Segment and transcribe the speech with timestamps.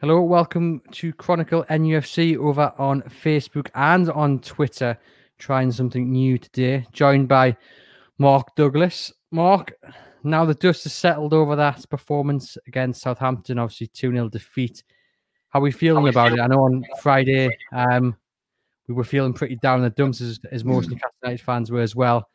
[0.00, 4.96] Hello, welcome to Chronicle NUFC over on Facebook and on Twitter.
[5.40, 6.86] Trying something new today.
[6.92, 7.56] Joined by
[8.16, 9.12] Mark Douglas.
[9.32, 9.72] Mark,
[10.22, 14.84] now the dust has settled over that performance against Southampton, obviously 2 0 defeat.
[15.48, 16.38] How are we feeling we about feel?
[16.38, 16.42] it?
[16.42, 18.16] I know on Friday um,
[18.86, 20.90] we were feeling pretty down in the dumps as, as most mm.
[20.90, 22.28] Newcastle United fans were as well.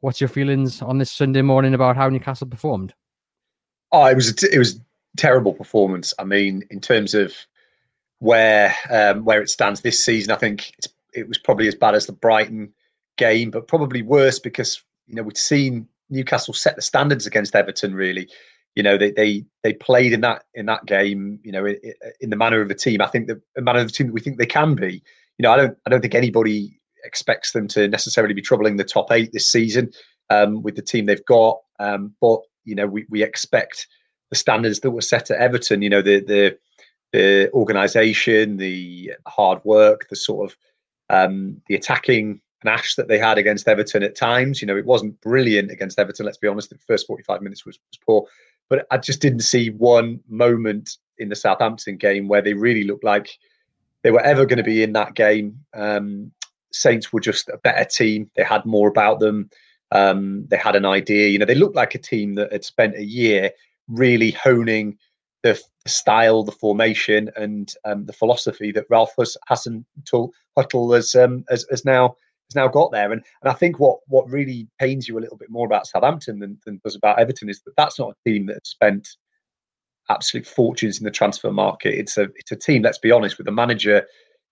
[0.00, 2.94] What's your feelings on this Sunday morning about how Newcastle performed?
[3.92, 4.80] Oh, it was it was
[5.16, 6.14] terrible performance.
[6.18, 7.34] I mean, in terms of
[8.18, 10.72] where um, where it stands this season, I think
[11.14, 12.72] it was probably as bad as the Brighton
[13.16, 17.94] game, but probably worse because you know we'd seen Newcastle set the standards against Everton.
[17.94, 18.28] Really,
[18.74, 21.40] you know they they they played in that in that game.
[21.42, 21.78] You know, in,
[22.20, 23.00] in the manner of a team.
[23.00, 25.02] I think the, the manner of the team that we think they can be.
[25.38, 28.84] You know, I don't I don't think anybody expects them to necessarily be troubling the
[28.84, 29.90] top eight this season
[30.30, 31.60] um, with the team they've got.
[31.78, 33.86] Um, but you know, we we expect
[34.30, 35.82] the standards that were set at Everton.
[35.82, 36.58] You know, the the
[37.12, 40.56] the organisation, the hard work, the sort of
[41.08, 44.60] um, the attacking panache that they had against Everton at times.
[44.60, 46.26] You know, it wasn't brilliant against Everton.
[46.26, 46.70] Let's be honest.
[46.70, 48.26] The first forty-five minutes was, was poor,
[48.68, 53.04] but I just didn't see one moment in the Southampton game where they really looked
[53.04, 53.38] like
[54.02, 55.58] they were ever going to be in that game.
[55.74, 56.32] Um,
[56.72, 58.30] Saints were just a better team.
[58.36, 59.48] They had more about them.
[59.92, 61.28] Um, they had an idea.
[61.28, 63.50] You know, they looked like a team that had spent a year
[63.88, 64.98] really honing
[65.42, 69.14] the, style, the formation, and um, the philosophy that Ralph
[69.48, 72.16] Hassan Huttle has, um, has, has now
[72.48, 73.12] has now got there.
[73.12, 76.38] And and I think what what really pains you a little bit more about Southampton
[76.38, 79.08] than, than does about Everton is that that's not a team that has spent
[80.08, 81.94] absolute fortunes in the transfer market.
[81.94, 82.82] It's a it's a team.
[82.82, 84.06] Let's be honest, with a manager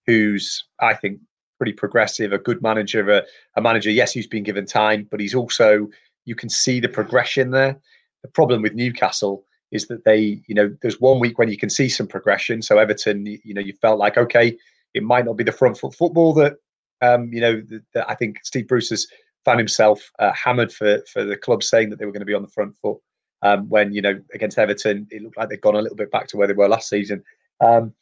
[0.06, 1.20] who's I think
[1.58, 3.22] pretty progressive, a good manager, a,
[3.56, 3.91] a manager.
[3.91, 5.88] Yes, who's been given time, but he's also
[6.25, 7.78] you can see the progression there.
[8.24, 11.68] The problem with Newcastle is that they, you know, there's one week when you can
[11.68, 12.62] see some progression.
[12.62, 14.56] So Everton, you know, you felt like okay,
[14.94, 16.54] it might not be the front foot football that,
[17.02, 19.06] um, you know, that, that I think Steve Bruce has
[19.44, 22.34] found himself uh, hammered for for the club saying that they were going to be
[22.34, 22.96] on the front foot.
[23.42, 26.28] Um, when you know against Everton, it looked like they'd gone a little bit back
[26.28, 27.22] to where they were last season.
[27.60, 27.92] Um,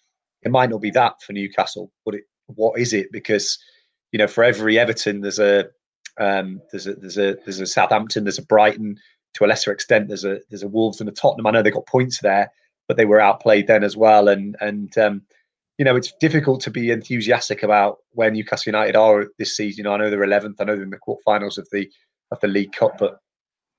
[0.42, 3.10] it might not be that for Newcastle, but it, what is it?
[3.10, 3.58] Because
[4.12, 5.68] you know, for every Everton, there's a
[6.18, 8.98] um, there's a there's a there's a Southampton, there's a Brighton,
[9.34, 11.46] to a lesser extent, there's a there's a Wolves and a Tottenham.
[11.46, 12.50] I know they got points there,
[12.88, 14.28] but they were outplayed then as well.
[14.28, 15.22] And and um,
[15.78, 19.86] you know it's difficult to be enthusiastic about where Newcastle United are this season.
[19.86, 20.56] I know they're 11th.
[20.60, 21.88] I know they're in the quarterfinals of the
[22.30, 23.18] of the League Cup, but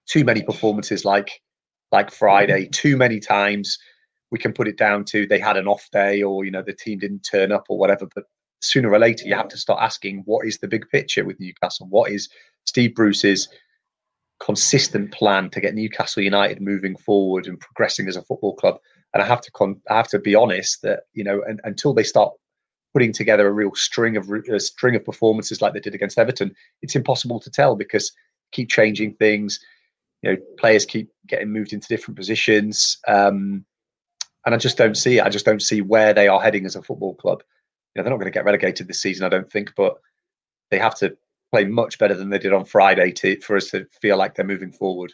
[0.08, 1.42] too many performances like
[1.92, 3.78] like Friday, too many times
[4.32, 6.74] we can put it down to they had an off day or you know the
[6.74, 8.08] team didn't turn up or whatever.
[8.16, 8.26] But
[8.62, 11.88] sooner or later, you have to start asking what is the big picture with Newcastle?
[11.90, 12.30] What is
[12.66, 13.48] Steve Bruce's
[14.44, 18.78] consistent plan to get Newcastle United moving forward and progressing as a football club.
[19.14, 21.94] And I have to con- I have to be honest that you know and, until
[21.94, 22.34] they start
[22.94, 26.54] putting together a real string of a string of performances like they did against Everton,
[26.82, 28.12] it's impossible to tell because
[28.52, 29.60] keep changing things.
[30.22, 33.66] You know, players keep getting moved into different positions, um,
[34.46, 35.20] and I just don't see.
[35.20, 37.44] I just don't see where they are heading as a football club.
[37.94, 39.98] You know, they're not going to get relegated this season, I don't think, but
[40.72, 41.16] they have to
[41.54, 44.44] play much better than they did on Friday to for us to feel like they're
[44.44, 45.14] moving forward.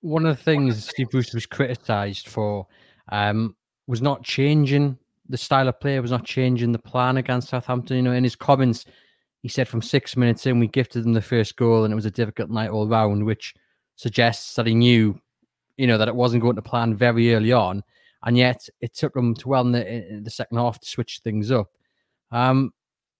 [0.00, 2.66] One of the things Steve Bruce was criticised for
[3.12, 3.54] um,
[3.86, 4.96] was not changing
[5.28, 7.96] the style of play, was not changing the plan against Southampton.
[7.96, 8.86] You know, in his comments,
[9.42, 12.06] he said from six minutes in, we gifted them the first goal and it was
[12.06, 13.54] a difficult night all round, which
[13.96, 15.20] suggests that he knew,
[15.76, 17.82] you know, that it wasn't going to plan very early on.
[18.22, 21.20] And yet it took them to well in the, in the second half to switch
[21.22, 21.68] things up.
[22.32, 22.72] Um,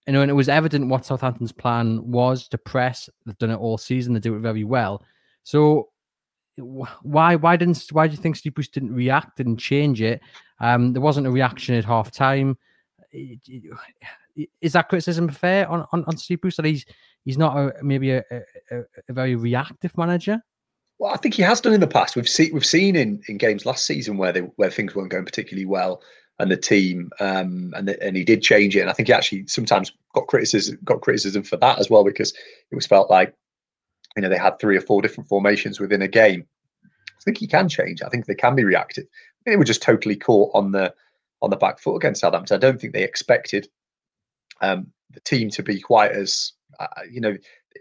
[0.07, 3.09] you know, and it was evident what Southampton's plan was to press.
[3.25, 4.13] They've done it all season.
[4.13, 5.03] They do it very well.
[5.43, 5.89] So
[6.57, 10.21] why why didn't why do you think Steve Bruce didn't react and change it?
[10.59, 12.57] Um, there wasn't a reaction at half time.
[13.13, 16.85] Is that criticism fair on, on, on Steve Bruce that he's
[17.25, 18.23] he's not a, maybe a,
[18.71, 20.41] a, a, very reactive manager?
[20.97, 22.15] Well, I think he has done in the past.
[22.15, 25.25] We've seen we've seen in, in games last season where they where things weren't going
[25.25, 26.01] particularly well
[26.41, 28.81] and the team, um, and the, and he did change it.
[28.81, 32.33] And I think he actually sometimes got criticism got criticism for that as well because
[32.71, 33.33] it was felt like
[34.15, 36.45] you know they had three or four different formations within a game.
[36.85, 38.01] I think he can change.
[38.01, 39.05] I think they can be reactive,
[39.45, 40.93] they were just totally caught on the
[41.41, 42.55] on the back foot against Southampton.
[42.55, 43.67] I don't think they expected
[44.61, 47.37] um, the team to be quite as uh, you know.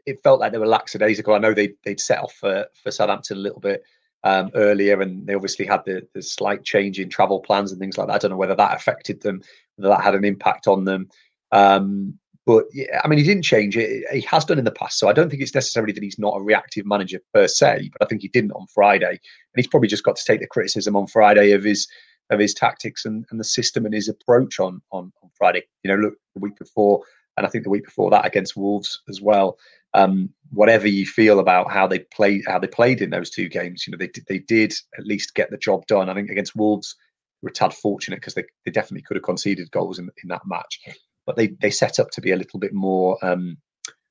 [0.06, 1.34] It felt like they were lackadaisical.
[1.34, 3.82] I know they they'd set off for for Southampton a little bit
[4.24, 7.96] um, earlier, and they obviously had the, the slight change in travel plans and things
[7.96, 8.14] like that.
[8.14, 9.42] I don't know whether that affected them,
[9.76, 11.08] whether that had an impact on them.
[11.52, 14.04] Um, but yeah, I mean, he didn't change it.
[14.12, 16.36] He has done in the past, so I don't think it's necessarily that he's not
[16.36, 17.90] a reactive manager per se.
[17.92, 19.18] But I think he didn't on Friday, and
[19.56, 21.86] he's probably just got to take the criticism on Friday of his
[22.30, 25.62] of his tactics and, and the system and his approach on, on on Friday.
[25.84, 27.02] You know, look the week before,
[27.40, 29.58] and I think the week before that against Wolves as well.
[29.94, 33.86] Um, whatever you feel about how they played, how they played in those two games,
[33.86, 36.08] you know, they did, they did at least get the job done.
[36.08, 36.94] I think against Wolves,
[37.42, 40.46] were a tad fortunate because they, they definitely could have conceded goals in, in that
[40.46, 40.80] match,
[41.26, 43.56] but they they set up to be a little bit more um,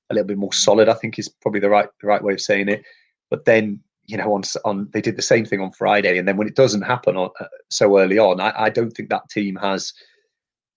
[0.10, 0.90] a little bit more solid.
[0.90, 2.84] I think is probably the right the right way of saying it.
[3.30, 6.36] But then you know, on on they did the same thing on Friday, and then
[6.36, 9.56] when it doesn't happen on, uh, so early on, I, I, don't think that team
[9.58, 9.94] has,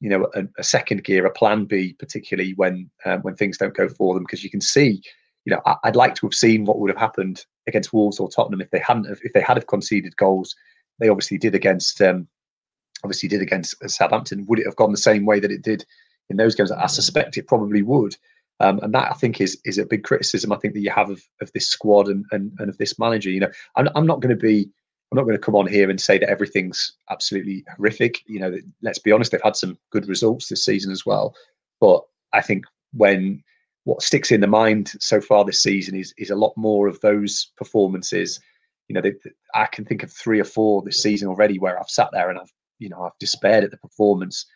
[0.02, 3.76] you know, a, a, second gear, a plan B, particularly when um, when things don't
[3.76, 5.00] go for them, because you can see,
[5.44, 8.28] you know, I, would like to have seen what would have happened against Wolves or
[8.28, 10.56] Tottenham if they hadn't have, if they had have conceded goals.
[10.98, 12.26] They obviously did against um,
[13.04, 14.44] obviously did against Southampton.
[14.48, 15.86] Would it have gone the same way that it did
[16.30, 16.72] in those games?
[16.72, 18.16] I suspect it probably would.
[18.58, 21.10] Um, and that I think is is a big criticism I think that you have
[21.10, 23.30] of, of this squad and, and, and of this manager.
[23.30, 24.68] You know, I'm, I'm not going to be
[25.12, 28.22] I'm not going to come on here and say that everything's absolutely horrific.
[28.26, 31.34] You know, let's be honest, they've had some good results this season as well.
[31.80, 32.64] But I think
[32.94, 33.44] when
[33.84, 36.98] what sticks in the mind so far this season is is a lot more of
[37.00, 38.40] those performances.
[38.88, 39.12] You know, they,
[39.54, 42.38] I can think of three or four this season already where I've sat there and
[42.38, 44.46] I've you know I've despaired at the performance.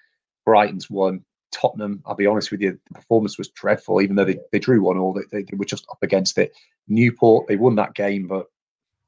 [0.47, 1.23] Brighton's one,
[1.53, 4.01] Tottenham, I'll be honest with you, the performance was dreadful.
[4.01, 6.57] Even though they, they drew one all, they, they were just up against it.
[6.89, 8.47] Newport, they won that game, but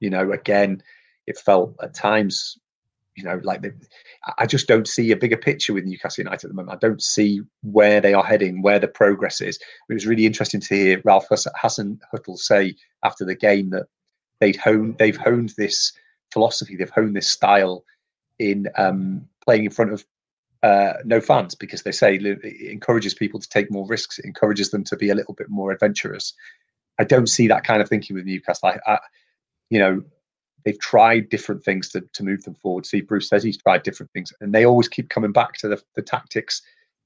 [0.01, 0.83] you know, again,
[1.29, 2.59] it felt at times,
[3.15, 3.71] you know, like they,
[4.39, 6.77] I just don't see a bigger picture with Newcastle United at the moment.
[6.77, 9.59] I don't see where they are heading, where the progress is.
[9.89, 13.87] It was really interesting to hear Ralph Hasenhüttl say after the game that
[14.41, 15.93] they'd honed, they've honed this
[16.33, 17.85] philosophy, they've honed this style
[18.39, 20.05] in um, playing in front of
[20.63, 24.19] uh, no fans because they say it encourages people to take more risks.
[24.19, 26.33] It encourages them to be a little bit more adventurous.
[26.99, 28.71] I don't see that kind of thinking with Newcastle.
[28.71, 28.99] I, I,
[29.71, 30.03] you know,
[30.65, 32.87] they've tried different things to, to move them forward.
[32.87, 35.83] Steve, Bruce says he's tried different things, and they always keep coming back to the,
[35.95, 36.63] the tactics,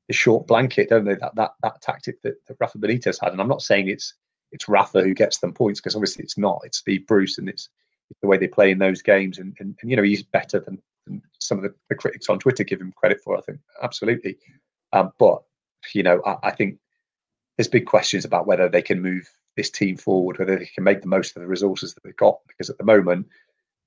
[0.08, 1.14] the short blanket, don't they?
[1.14, 3.32] That that that tactic that, that Rafa Benitez had.
[3.32, 4.14] And I'm not saying it's
[4.52, 6.60] it's Rafa who gets them points because obviously it's not.
[6.64, 7.68] It's Steve Bruce, and it's,
[8.10, 9.38] it's the way they play in those games.
[9.38, 12.38] And, and, and you know he's better than and some of the, the, critics on
[12.38, 13.36] Twitter give him credit for.
[13.36, 14.38] I think absolutely,
[14.92, 15.42] um, but
[15.94, 16.78] you know, I, I, think
[17.56, 21.02] there's big questions about whether they can move this team forward, whether they can make
[21.02, 22.38] the most of the resources that they've got.
[22.48, 23.26] Because at the moment,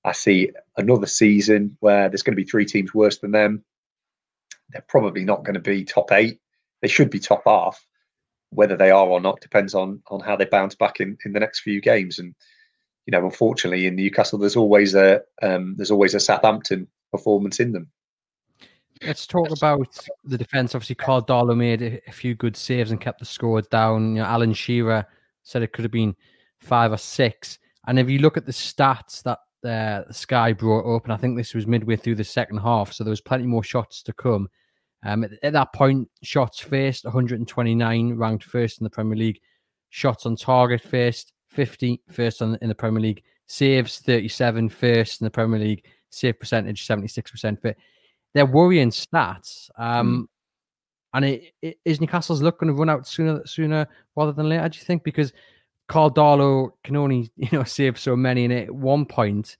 [0.03, 3.63] I see another season where there's going to be three teams worse than them.
[4.69, 6.39] They're probably not going to be top eight.
[6.81, 7.85] They should be top half.
[8.51, 11.39] Whether they are or not depends on on how they bounce back in in the
[11.39, 12.35] next few games and
[13.05, 17.71] you know, unfortunately, in Newcastle, there's always a um, there's always a Southampton performance in
[17.71, 17.87] them.
[19.05, 20.73] Let's talk about the defence.
[20.73, 24.15] Obviously, Karl Darlow made a, few good saves and kept the score down.
[24.15, 25.05] You know, Alan Shearer
[25.45, 26.15] said it could have been
[26.59, 27.57] five or six.
[27.87, 31.37] And if you look at the stats that uh, Sky brought up, and I think
[31.37, 34.49] this was midway through the second half, so there was plenty more shots to come.
[35.05, 39.39] Um, at, at, that point, shots faced 129, ranked first in the Premier League.
[39.89, 43.23] Shots on target faced 50, first on, in the Premier League.
[43.47, 45.85] Saves 37, first in the Premier League
[46.15, 47.57] save percentage 76%.
[47.61, 47.75] But
[48.33, 49.69] they're worrying stats.
[49.77, 50.34] Um, mm.
[51.15, 54.67] And it, it, is Newcastle's luck going to run out sooner sooner rather than later?
[54.67, 55.03] Do you think?
[55.03, 55.31] Because
[55.87, 59.57] Karl Darlow can only you know save so many, and at one point,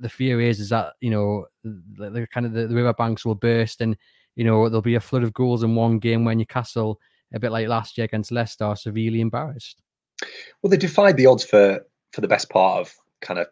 [0.00, 3.24] the fear is is that you know the, the kind of the, the river banks
[3.24, 3.96] will burst, and
[4.36, 6.98] you know there'll be a flood of goals in one game when Newcastle,
[7.34, 9.82] a bit like last year against Leicester, are severely embarrassed.
[10.62, 13.48] Well, they defied the odds for for the best part of kind of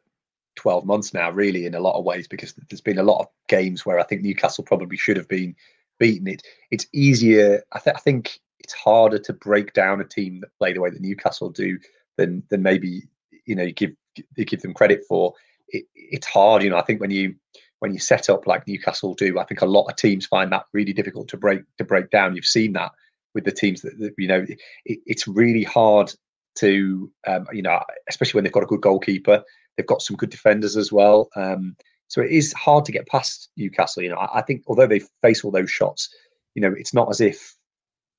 [0.57, 3.27] 12 months now, really, in a lot of ways, because there's been a lot of
[3.49, 5.57] games where I think Newcastle probably should have been
[6.03, 6.27] beaten.
[6.27, 6.43] It
[6.73, 7.63] it's easier.
[7.73, 10.91] I, th- I think it's harder to break down a team that play the way
[10.91, 11.79] that Newcastle do
[12.17, 13.03] than than maybe
[13.47, 13.93] you know you give
[14.37, 15.35] you give them credit for.
[15.69, 16.77] It, it's hard, you know.
[16.77, 17.37] I think when you
[17.79, 20.67] when you set up like Newcastle do, I think a lot of teams find that
[20.73, 22.35] really difficult to break to break down.
[22.35, 22.91] You've seen that
[23.35, 24.45] with the teams that, that you know.
[24.85, 26.13] It, it's really hard
[26.57, 29.43] to um, you know, especially when they've got a good goalkeeper
[29.77, 31.31] They've got some good defenders as well.
[31.37, 31.77] Um,
[32.13, 34.03] so it is hard to get past Newcastle.
[34.03, 36.15] You know, I, I, think although they face all those shots,
[36.55, 37.57] you know, it's not as if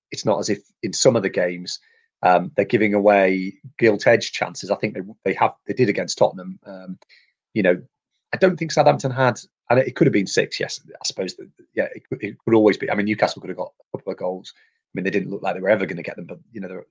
[0.09, 1.77] it's not as if in some of the games
[2.23, 4.71] um, they're giving away gilt edge chances.
[4.71, 6.57] I think they they have they did against Tottenham.
[6.65, 6.97] Um,
[7.53, 7.79] you know,
[8.33, 10.59] I don't think Southampton had and it, could have been six.
[10.59, 11.35] Yes, I suppose.
[11.35, 12.89] That, yeah, it, it could always be.
[12.89, 14.53] I mean, Newcastle could have got a couple of goals.
[14.57, 16.61] I mean, they didn't look like they were ever going to get them, but you
[16.61, 16.81] know,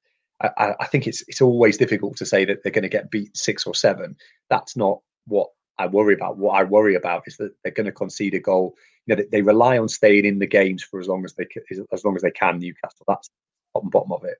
[0.40, 3.36] I, I, think it's it's always difficult to say that they're going to get beat
[3.36, 4.16] six or seven.
[4.50, 6.38] That's not what I worry about.
[6.38, 8.74] What I worry about is that they're going to concede a goal.
[9.06, 11.46] You know, they, they rely on staying in the games for as long as they
[11.92, 12.58] as long as they can.
[12.58, 13.30] Newcastle, that's
[13.74, 14.38] and bottom of it.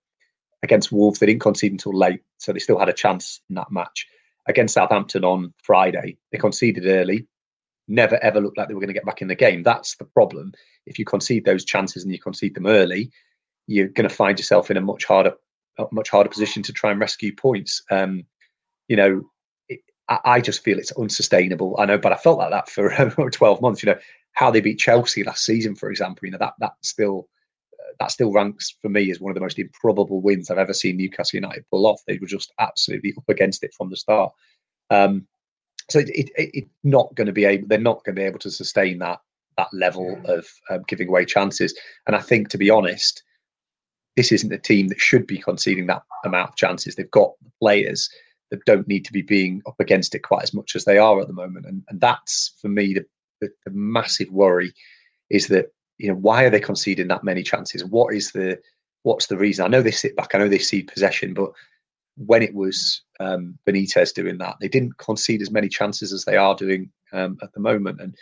[0.63, 3.73] Against Wolves, they didn't concede until late, so they still had a chance in that
[3.73, 4.07] match.
[4.47, 7.27] Against Southampton on Friday, they conceded early.
[7.89, 9.63] Never ever looked like they were going to get back in the game.
[9.63, 10.53] That's the problem.
[10.87, 13.11] If you concede those chances and you concede them early,
[13.67, 15.35] you're going to find yourself in a much harder,
[15.91, 17.83] much harder position to try and rescue points.
[17.91, 18.25] Um,
[18.89, 19.31] you know,
[20.25, 21.77] I, just feel it's unsustainable.
[21.79, 23.83] I know, but I felt like that for 12 months.
[23.83, 23.99] You know,
[24.33, 26.27] how they beat Chelsea last season, for example.
[26.27, 27.29] You know, that that still
[27.75, 30.75] uh, that still ranks for me as one of the most improbable wins I've ever
[30.75, 32.03] seen Newcastle United pull off.
[32.07, 34.33] They were just absolutely up against it from the start.
[34.91, 35.27] Um,
[35.91, 37.69] so it's it, it, not going to be able.
[37.69, 39.21] They're not going to be able to sustain that
[39.59, 41.79] that level of um, giving away chances.
[42.07, 43.23] And I think, to be honest,
[44.17, 46.95] this isn't a team that should be conceding that amount of chances.
[46.95, 48.09] They've got players
[48.53, 51.19] that don't need to be being up against it quite as much as they are
[51.21, 51.65] at the moment.
[51.65, 53.05] And, and that's for me the,
[53.41, 54.75] the, the massive worry
[55.31, 57.83] is that you know why are they conceding that many chances?
[57.83, 58.61] What is the
[59.05, 59.65] what's the reason?
[59.65, 61.51] I know they sit back, I know they see possession, but
[62.17, 66.37] when it was um, Benitez doing that, they didn't concede as many chances as they
[66.37, 68.03] are doing um, at the moment.
[68.03, 68.15] And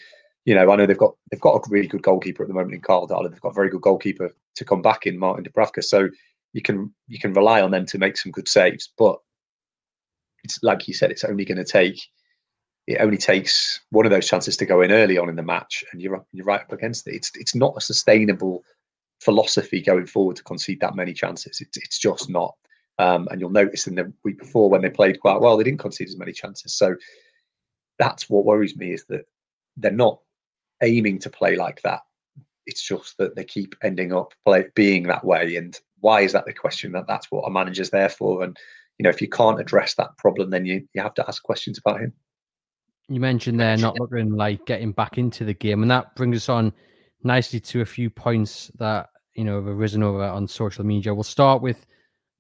[0.44, 2.75] you know, I know they've got they've got a really good goalkeeper at the moment
[2.75, 3.28] in Karl Darlow.
[3.28, 5.82] They've got a very good goalkeeper to come back in Martin Dubravka.
[5.82, 6.08] So
[6.52, 8.92] you can you can rely on them to make some good saves.
[8.96, 9.18] But
[10.44, 12.00] it's like you said, it's only going to take
[12.87, 15.85] it only takes one of those chances to go in early on in the match,
[15.92, 17.14] and you're you're right up against it.
[17.14, 18.64] It's it's not a sustainable
[19.20, 21.61] philosophy going forward to concede that many chances.
[21.61, 22.54] It's it's just not.
[22.99, 25.80] Um, and you'll notice in the week before when they played quite well, they didn't
[25.80, 26.75] concede as many chances.
[26.75, 26.97] So
[27.99, 29.25] that's what worries me is that
[29.76, 30.20] they're not
[30.82, 32.00] aiming to play like that.
[32.66, 35.56] It's just that they keep ending up play, being that way.
[35.56, 36.92] And why is that the question?
[36.92, 38.42] That that's what a manager's there for.
[38.42, 38.59] And
[39.00, 41.78] you know, if you can't address that problem, then you, you have to ask questions
[41.78, 42.12] about him.
[43.09, 46.50] You mentioned there not looking like getting back into the game, and that brings us
[46.50, 46.71] on
[47.25, 51.14] nicely to a few points that you know have arisen over on social media.
[51.14, 51.87] We'll start with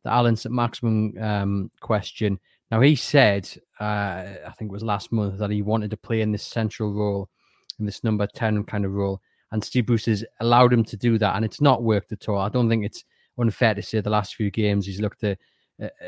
[0.04, 2.38] the Allan Saint-Maximin um, question.
[2.70, 3.48] Now he said,
[3.80, 6.92] uh, I think it was last month, that he wanted to play in this central
[6.92, 7.30] role,
[7.78, 11.16] in this number ten kind of role, and Steve Bruce has allowed him to do
[11.16, 12.38] that, and it's not worked at all.
[12.38, 13.02] I don't think it's
[13.38, 15.40] unfair to say the last few games he's looked at uh,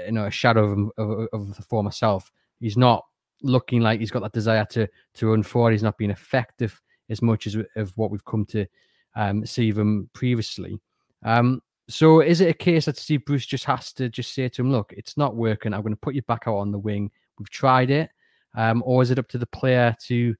[0.07, 2.31] you know a shadow of, of, of the former self.
[2.61, 3.05] He's not
[3.43, 5.73] looking like he's got that desire to to run forward.
[5.73, 8.67] He's not being effective as much as of what we've come to
[9.15, 10.81] um, see him previously.
[11.25, 14.63] Um, so is it a case that Steve Bruce just has to just say to
[14.63, 15.75] him, "Look, it's not working.
[15.75, 17.11] I'm going to put you back out on the wing.
[17.39, 18.11] We've tried it,"
[18.55, 20.35] um, or is it up to the player to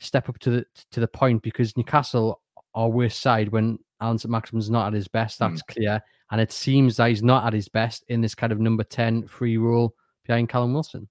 [0.00, 1.42] step up to the to the point?
[1.42, 2.40] Because Newcastle
[2.74, 5.38] are worse side when Allan Saint-Maximin's not at his best.
[5.38, 5.66] That's mm.
[5.66, 6.02] clear.
[6.30, 9.26] And it seems that he's not at his best in this kind of number 10
[9.26, 9.94] free role
[10.26, 11.08] behind Callum Wilson.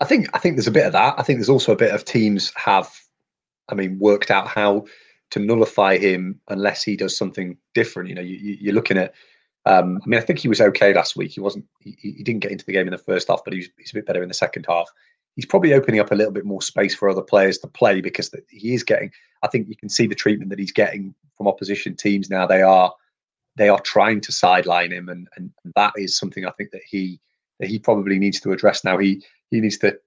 [0.00, 1.14] I think I think there's a bit of that.
[1.18, 2.90] I think there's also a bit of teams have,
[3.68, 4.86] I mean, worked out how
[5.30, 8.08] to nullify him unless he does something different.
[8.08, 9.14] You know, you, are looking at.
[9.66, 11.32] Um, I mean, I think he was okay last week.
[11.32, 11.66] He wasn't.
[11.80, 13.94] He, he didn't get into the game in the first half, but he's, he's a
[13.94, 14.90] bit better in the second half.
[15.36, 18.34] He's probably opening up a little bit more space for other players to play because
[18.48, 19.12] he is getting.
[19.42, 22.46] I think you can see the treatment that he's getting from opposition teams now.
[22.46, 22.92] They are
[23.60, 27.20] they are trying to sideline him, and, and that is something I think that he
[27.58, 28.96] that he probably needs to address now.
[28.96, 29.98] He he needs to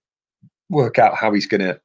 [0.72, 1.79] work out how he's going to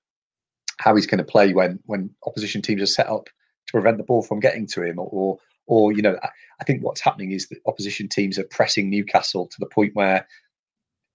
[0.79, 4.23] how he's to play when when opposition teams are set up to prevent the ball
[4.23, 7.49] from getting to him, or or, or you know, I, I think what's happening is
[7.49, 10.27] that opposition teams are pressing Newcastle to the point where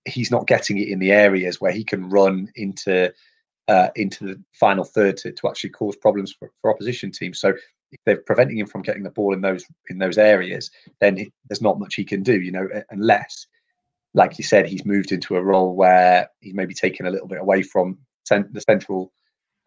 [0.05, 3.11] he's not getting it in the areas where he can run into
[3.67, 7.39] uh, into the final third to, to actually cause problems for, for opposition teams.
[7.39, 7.53] So
[7.93, 11.31] if they're preventing him from getting the ball in those in those areas, then he,
[11.47, 13.47] there's not much he can do, you know, unless,
[14.13, 17.39] like you said, he's moved into a role where he's maybe taken a little bit
[17.39, 19.11] away from cent- the central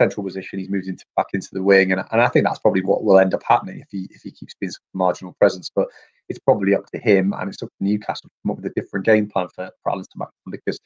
[0.00, 0.59] central position.
[0.59, 3.18] He's moved into back into the wing, and, and I think that's probably what will
[3.18, 5.71] end up happening if he if he keeps being marginal presence.
[5.75, 5.88] But
[6.28, 8.80] it's probably up to him, and it's up to Newcastle to come up with a
[8.80, 10.04] different game plan for, for Allan
[10.50, 10.80] because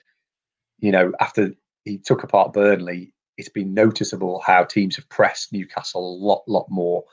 [0.80, 1.52] you know after
[1.85, 6.66] he took apart Burnley, it's been noticeable how teams have pressed Newcastle a lot lot
[6.68, 7.04] more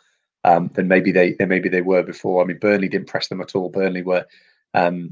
[0.47, 2.41] um, than maybe they than maybe they were before.
[2.41, 3.69] I mean, Burnley didn't press them at all.
[3.69, 4.25] Burnley were,
[4.73, 5.09] um,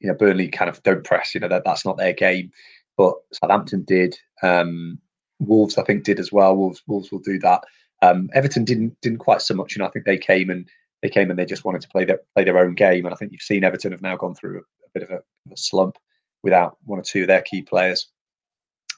[0.00, 1.34] you know, Burnley kind of don't press.
[1.34, 2.52] You know that that's not their game.
[2.96, 4.18] But Southampton did.
[4.42, 4.98] Um,
[5.38, 6.56] Wolves, I think, did as well.
[6.56, 7.64] Wolves, Wolves will do that.
[8.02, 9.74] Um, Everton didn't didn't quite so much.
[9.74, 10.68] You know, I think they came and
[11.02, 13.06] they came and they just wanted to play their play their own game.
[13.06, 15.22] And I think you've seen Everton have now gone through a, a bit of a,
[15.52, 15.96] a, slump
[16.42, 18.08] without one or two of their key players.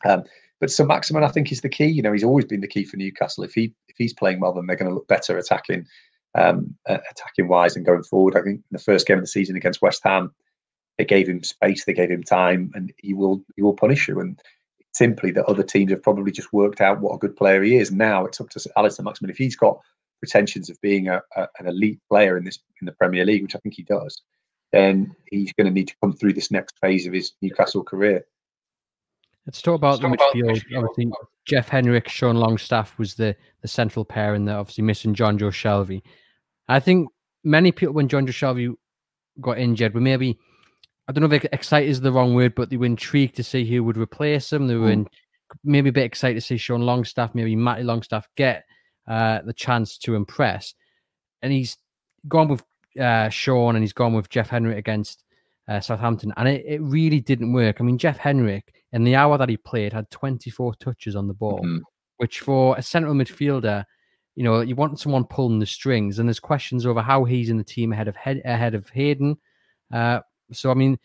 [0.05, 0.25] Um,
[0.61, 1.87] but St Maximin, I think, is the key.
[1.87, 3.45] You know, he's always been the key for Newcastle.
[3.45, 5.87] If he if he's playing well, then they're going to look better attacking,
[6.35, 8.37] um, uh, attacking wise and going forward.
[8.37, 10.33] I think in the first game of the season against West Ham,
[10.97, 14.21] they gave him space, they gave him time, and he will he will punish you.
[14.21, 14.41] And
[14.93, 17.93] simply that other teams have probably just worked out what a good player he is.
[17.93, 19.79] Now it's up to St Maximin if he's got
[20.21, 23.55] pretensions of being a, a, an elite player in this in the Premier League, which
[23.55, 24.21] I think he does,
[24.73, 28.25] then he's going to need to come through this next phase of his Newcastle career.
[29.49, 30.71] Let's talk about Let's the talk midfield.
[30.71, 31.13] About obviously,
[31.47, 35.51] Jeff Hendrick, Sean Longstaff was the the central pair, and they're obviously missing John Jonjo
[35.51, 36.03] Shelvey.
[36.69, 37.09] I think
[37.45, 38.75] many people, when John Jonjo Shelvey
[39.41, 40.39] got injured, were maybe
[41.09, 43.65] I don't know if excited is the wrong word, but they were intrigued to see
[43.65, 44.67] who would replace him.
[44.67, 44.93] They were mm.
[44.93, 45.09] in,
[45.65, 48.65] maybe a bit excited to see Sean Longstaff, maybe Matty Longstaff get
[49.07, 50.75] uh, the chance to impress.
[51.41, 51.79] And he's
[52.29, 52.63] gone with
[53.01, 55.25] uh, Sean and he's gone with Jeff Hendrick against
[55.69, 56.33] uh, Southampton.
[56.37, 57.77] And it, it, really didn't work.
[57.81, 61.35] I mean, Jeff Hendrick, in the hour that he played, had 24 touches on the
[61.35, 61.79] ball, mm-hmm.
[62.17, 63.85] which for a central midfielder,
[64.35, 66.19] you know, you want someone pulling the strings.
[66.19, 69.37] And there's questions over how he's in the team ahead of ahead of Hayden.
[69.93, 70.21] Uh,
[70.53, 70.99] so, I mean,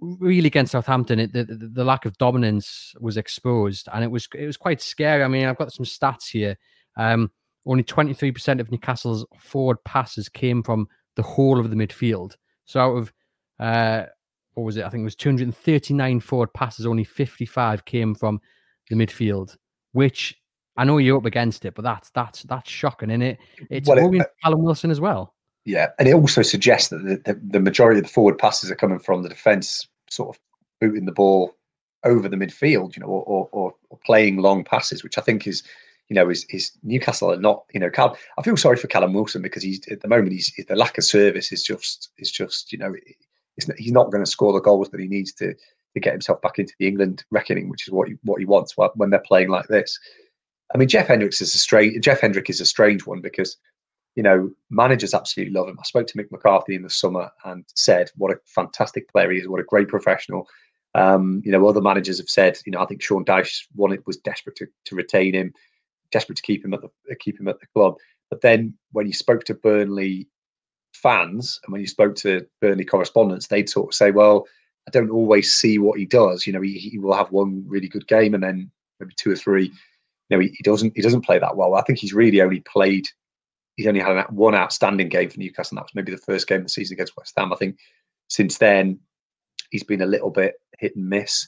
[0.00, 4.28] really against Southampton, it, the, the, the lack of dominance was exposed, and it was
[4.34, 5.24] it was quite scary.
[5.24, 6.56] I mean, I've got some stats here.
[6.96, 7.30] Um,
[7.66, 12.36] only 23% of Newcastle's forward passes came from the whole of the midfield.
[12.64, 13.12] So out of
[13.60, 14.04] uh,
[14.54, 14.84] what was it?
[14.84, 16.86] I think it was 239 forward passes.
[16.86, 18.40] Only 55 came from
[18.90, 19.56] the midfield,
[19.92, 20.36] which
[20.76, 23.38] I know you're up against it, but that's that's that's shocking, and it?
[23.70, 25.34] It's well, it, uh, Callum Wilson as well.
[25.64, 28.76] Yeah, and it also suggests that the, the, the majority of the forward passes are
[28.76, 30.40] coming from the defence, sort of
[30.80, 31.54] booting the ball
[32.04, 35.62] over the midfield, you know, or, or, or playing long passes, which I think is,
[36.08, 39.12] you know, is, is Newcastle are not, you know, Cal, I feel sorry for Callum
[39.12, 42.72] Wilson because he's at the moment he's the lack of service is just is just
[42.72, 42.94] you know,
[43.76, 45.54] he's not going to score the goals that he needs to
[45.94, 48.74] to get himself back into the England reckoning, which is what he, what he wants
[48.94, 49.98] when they're playing like this.
[50.74, 52.02] I mean, Jeff Hendricks is a strange.
[52.04, 53.56] Jeff Hendrick is a strange one because
[54.18, 55.78] you know, managers absolutely love him.
[55.78, 59.38] I spoke to Mick McCarthy in the summer and said what a fantastic player he
[59.38, 60.48] is, what a great professional.
[60.96, 64.16] Um, you know, other managers have said, you know, I think Sean Dyche wanted was
[64.16, 65.54] desperate to, to retain him,
[66.10, 67.94] desperate to keep him at the keep him at the club.
[68.28, 70.26] But then when you spoke to Burnley
[70.92, 74.46] fans and when you spoke to Burnley correspondents, they'd sort of say, well,
[74.86, 76.46] I don't always see what he does.
[76.46, 78.70] You know, he, he will have one really good game and then
[79.00, 79.66] maybe two or three.
[80.28, 81.74] You know, he, he doesn't he doesn't play that well.
[81.74, 83.06] I think he's really only played
[83.76, 86.58] he's only had one outstanding game for Newcastle, and that was maybe the first game
[86.58, 87.52] of the season against West Ham.
[87.52, 87.78] I think
[88.28, 88.98] since then
[89.70, 91.46] he's been a little bit hit and miss.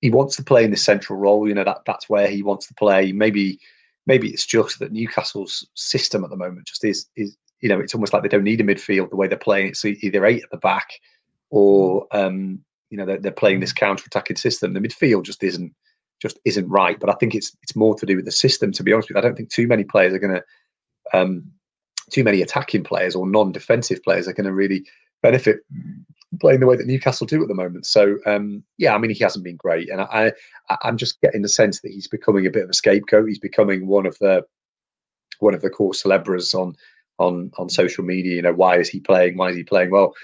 [0.00, 2.66] He wants to play in the central role, you know that that's where he wants
[2.68, 3.12] to play.
[3.12, 3.58] Maybe
[4.06, 7.94] maybe it's just that Newcastle's system at the moment just is is you know it's
[7.94, 9.68] almost like they don't need a midfield the way they're playing.
[9.68, 10.88] It's either eight at the back
[11.50, 14.72] or um, you know they're, they're playing this counter-attacking system.
[14.72, 15.74] The midfield just isn't
[16.20, 16.98] just isn't right.
[16.98, 18.72] But I think it's it's more to do with the system.
[18.72, 21.44] To be honest with you, I don't think too many players are going to um,
[22.10, 24.84] too many attacking players or non-defensive players are going to really
[25.22, 25.60] benefit
[26.40, 27.86] playing the way that Newcastle do at the moment.
[27.86, 30.32] So um, yeah, I mean he hasn't been great, and I,
[30.70, 33.28] I I'm just getting the sense that he's becoming a bit of a scapegoat.
[33.28, 34.44] He's becoming one of the
[35.40, 36.74] one of the cause célèbres on
[37.18, 38.36] on on social media.
[38.36, 39.36] You know, why is he playing?
[39.36, 39.90] Why is he playing?
[39.90, 40.14] Well,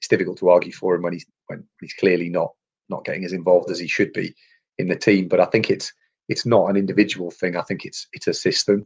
[0.00, 2.52] it's difficult to argue for him when he's when he's clearly not
[2.88, 4.34] not getting as involved as he should be
[4.78, 5.28] in the team.
[5.28, 5.92] But I think it's
[6.28, 7.56] it's not an individual thing.
[7.56, 8.84] I think it's it's a system.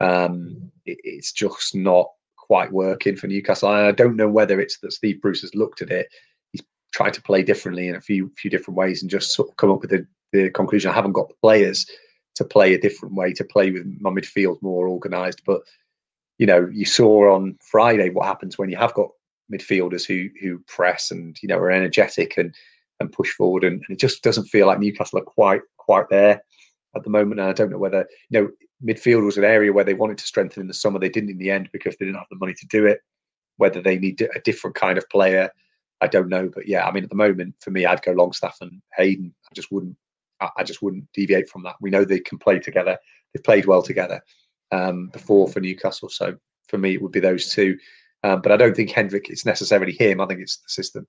[0.00, 3.68] Um, it, it's just not quite working for Newcastle.
[3.68, 6.08] I don't know whether it's that Steve Bruce has looked at it.
[6.52, 9.56] He's tried to play differently in a few few different ways and just sort of
[9.56, 10.90] come up with the, the conclusion.
[10.90, 11.86] I haven't got the players
[12.36, 15.42] to play a different way, to play with my midfield more organised.
[15.44, 15.62] But
[16.38, 19.10] you know, you saw on Friday what happens when you have got
[19.52, 22.54] midfielders who who press and you know are energetic and
[23.00, 26.42] and push forward, and, and it just doesn't feel like Newcastle are quite quite there
[26.96, 27.40] at the moment.
[27.40, 28.48] And I don't know whether you know
[28.84, 30.98] midfield was an area where they wanted to strengthen in the summer.
[30.98, 33.00] They didn't in the end because they didn't have the money to do it.
[33.56, 35.50] Whether they need a different kind of player,
[36.00, 36.48] I don't know.
[36.54, 39.34] But yeah, I mean, at the moment, for me, I'd go Longstaff and Hayden.
[39.50, 39.96] I just wouldn't.
[40.56, 41.74] I just wouldn't deviate from that.
[41.80, 42.96] We know they can play together.
[43.34, 44.22] They've played well together
[44.72, 46.08] um, before for Newcastle.
[46.08, 46.36] So
[46.68, 47.78] for me, it would be those two.
[48.24, 50.20] Um, but I don't think Hendrick it's necessarily him.
[50.20, 51.06] I think it's the system.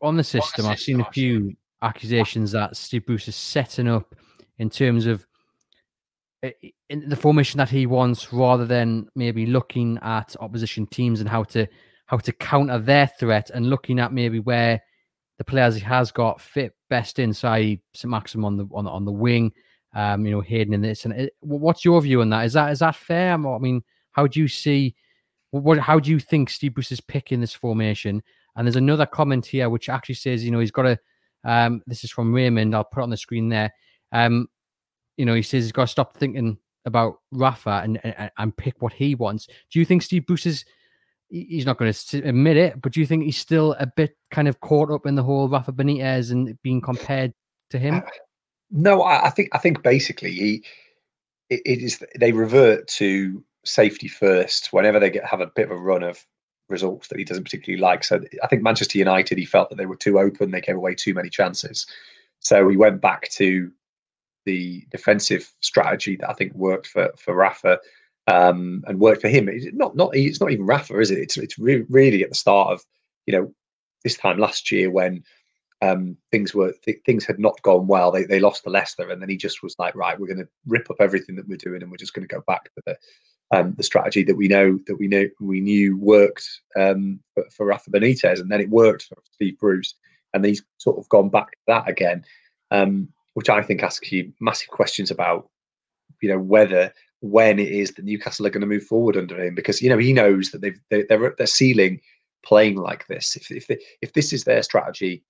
[0.00, 4.14] On the system, I've seen a few accusations that Steve Bruce is setting up
[4.58, 5.26] in terms of
[6.88, 11.44] in the formation that he wants, rather than maybe looking at opposition teams and how
[11.44, 11.66] to
[12.06, 14.80] how to counter their threat and looking at maybe where
[15.38, 17.32] the players he has got fit best in.
[17.32, 17.48] So,
[17.94, 18.10] St.
[18.10, 19.52] Maxim on the on, on the wing,
[19.94, 21.04] um, you know, Hayden in this.
[21.04, 22.46] And it, what's your view on that?
[22.46, 23.34] Is that is that fair?
[23.34, 24.94] I mean, how do you see?
[25.50, 28.22] What how do you think Steve Bruce is picking this formation?
[28.56, 30.98] And there's another comment here which actually says, you know, he's got a.
[31.44, 32.74] Um, this is from Raymond.
[32.74, 33.72] I'll put on the screen there.
[34.12, 34.48] Um,
[35.16, 38.80] you know, he says he's got to stop thinking about Rafa and, and, and pick
[38.80, 39.48] what he wants.
[39.70, 40.64] Do you think Steve Bruce is?
[41.28, 44.48] He's not going to admit it, but do you think he's still a bit kind
[44.48, 47.32] of caught up in the whole Rafa Benitez and being compared
[47.70, 48.02] to him?
[48.72, 50.64] No, I, I think I think basically he
[51.50, 55.72] it, it is they revert to safety first whenever they get have a bit of
[55.72, 56.24] a run of
[56.68, 58.02] results that he doesn't particularly like.
[58.02, 60.94] So I think Manchester United, he felt that they were too open, they gave away
[60.94, 61.86] too many chances.
[62.40, 63.70] So he went back to
[64.46, 67.78] the defensive strategy that I think worked for for Rafa
[68.26, 69.48] um, and worked for him.
[69.48, 71.18] It's not not it's not even Rafa, is it?
[71.18, 72.82] It's it's re- really at the start of
[73.26, 73.54] you know
[74.02, 75.22] this time last year when
[75.82, 78.12] um, things were th- things had not gone well.
[78.12, 80.48] They they lost to Leicester, and then he just was like, right, we're going to
[80.66, 82.96] rip up everything that we're doing, and we're just going to go back to the
[83.50, 87.66] um, the strategy that we know that we knew we knew worked um, for, for
[87.66, 89.94] Rafa Benitez, and then it worked for Steve Bruce,
[90.32, 92.24] and he's sort of gone back to that again,
[92.70, 95.50] um, which I think asks you massive questions about,
[96.22, 99.56] you know, whether when it is that Newcastle are going to move forward under him,
[99.56, 102.00] because you know he knows that they've they, they're at their ceiling
[102.44, 103.34] playing like this.
[103.34, 105.24] If if they, if this is their strategy,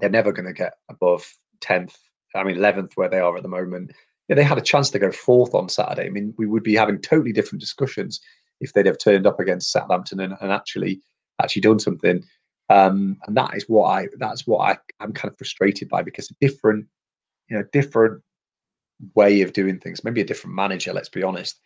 [0.00, 1.24] they're never going to get above
[1.60, 1.96] tenth.
[2.34, 3.92] I mean, eleventh where they are at the moment
[4.28, 6.06] yeah, they had a chance to go fourth on Saturday.
[6.06, 8.20] I mean, we would be having totally different discussions
[8.60, 11.00] if they'd have turned up against Southampton and, and actually
[11.42, 12.24] actually done something.
[12.70, 16.30] Um, and that is what I that's what I, I'm kind of frustrated by because
[16.30, 16.86] a different,
[17.48, 18.22] you know, different
[19.14, 21.60] way of doing things, maybe a different manager, let's be honest.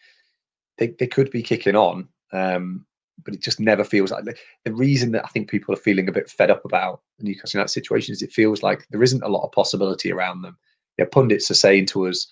[0.79, 2.09] They they could be kicking on.
[2.33, 2.87] Um,
[3.25, 4.25] but it just never feels like
[4.65, 7.59] the, reason that I think people are feeling a bit fed up about the Newcastle
[7.59, 10.57] United situation is it feels like there isn't a lot of possibility around them.
[10.99, 12.27] Yeah, pundits are saying to us,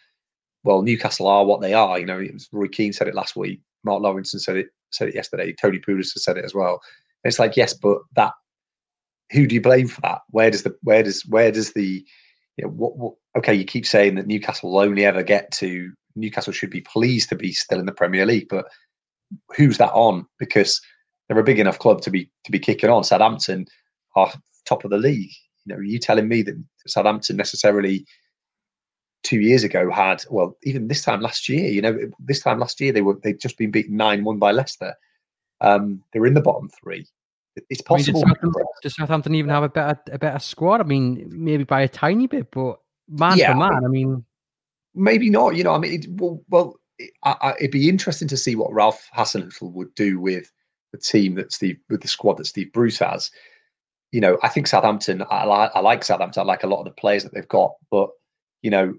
[0.63, 1.99] well, Newcastle are what they are.
[1.99, 3.61] You know, Roy Keane said it last week.
[3.85, 5.53] Mark Lawrenson said it said it yesterday.
[5.53, 6.81] Tony Pulis has said it as well.
[7.23, 8.33] And it's like, yes, but that
[9.33, 10.23] who do you blame for that?
[10.31, 12.05] Where does the where does where does the
[12.57, 15.93] you know, what, what okay, you keep saying that Newcastle will only ever get to
[16.17, 18.67] Newcastle should be pleased to be still in the Premier League, but
[19.57, 20.27] who's that on?
[20.39, 20.81] Because
[21.29, 23.05] they're a big enough club to be to be kicking on.
[23.05, 23.67] Southampton
[24.17, 24.33] are
[24.67, 25.33] top of the league.
[25.65, 28.05] You know, are you telling me that Southampton necessarily
[29.25, 32.81] two years ago had well even this time last year you know this time last
[32.81, 34.95] year they were they'd just been beaten 9-1 by leicester
[35.63, 37.07] um they were in the bottom three
[37.71, 40.81] it's possible I mean, does, Southampton, does, Southampton, even have a better a better squad
[40.81, 44.25] i mean maybe by a tiny bit but man yeah, for man i mean
[44.95, 48.37] maybe not you know i mean it, well, well it, I, it'd be interesting to
[48.37, 50.51] see what ralph hasenhüttl would do with
[50.93, 53.31] the team that steve with the squad that steve bruce has
[54.13, 56.93] you know i think southampton I, I like southampton i like a lot of the
[56.93, 58.11] players that they've got but
[58.63, 58.95] you know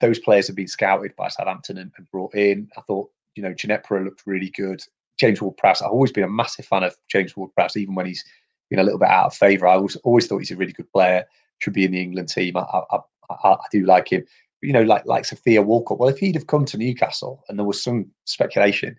[0.00, 2.68] those players have been scouted by Southampton and, and brought in.
[2.76, 4.82] I thought, you know, Djenepo looked really good.
[5.18, 8.24] James Ward-Prowse, I've always been a massive fan of James Ward-Prowse, even when he's
[8.70, 9.66] been a little bit out of favour.
[9.66, 11.24] I always, always thought he's a really good player,
[11.58, 12.56] should be in the England team.
[12.56, 12.98] I, I,
[13.30, 14.24] I, I do like him.
[14.62, 15.98] You know, like like Theo Walcott.
[15.98, 18.96] Well, if he'd have come to Newcastle and there was some speculation,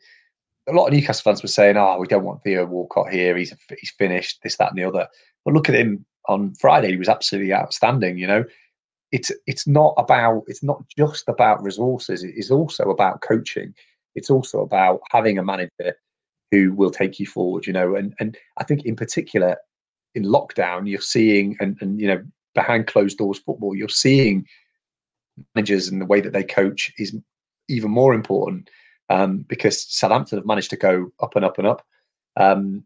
[0.67, 3.35] a lot of Newcastle fans were saying, "Oh, we don't want Theo Walcott here.
[3.35, 4.39] He's he's finished.
[4.43, 5.07] This, that, and the other."
[5.43, 8.17] But look at him on Friday; he was absolutely outstanding.
[8.17, 8.45] You know,
[9.11, 13.73] it's it's not about it's not just about resources it is also about coaching
[14.15, 15.95] it's also about having a manager
[16.51, 19.55] who will take you forward you know and and i think in particular
[20.15, 22.23] in lockdown you're seeing and and you know
[22.55, 24.45] behind closed doors football you're seeing
[25.55, 27.15] managers and the way that they coach is
[27.67, 28.69] even more important
[29.09, 31.85] um, because Southampton have managed to go up and up and up
[32.37, 32.83] um,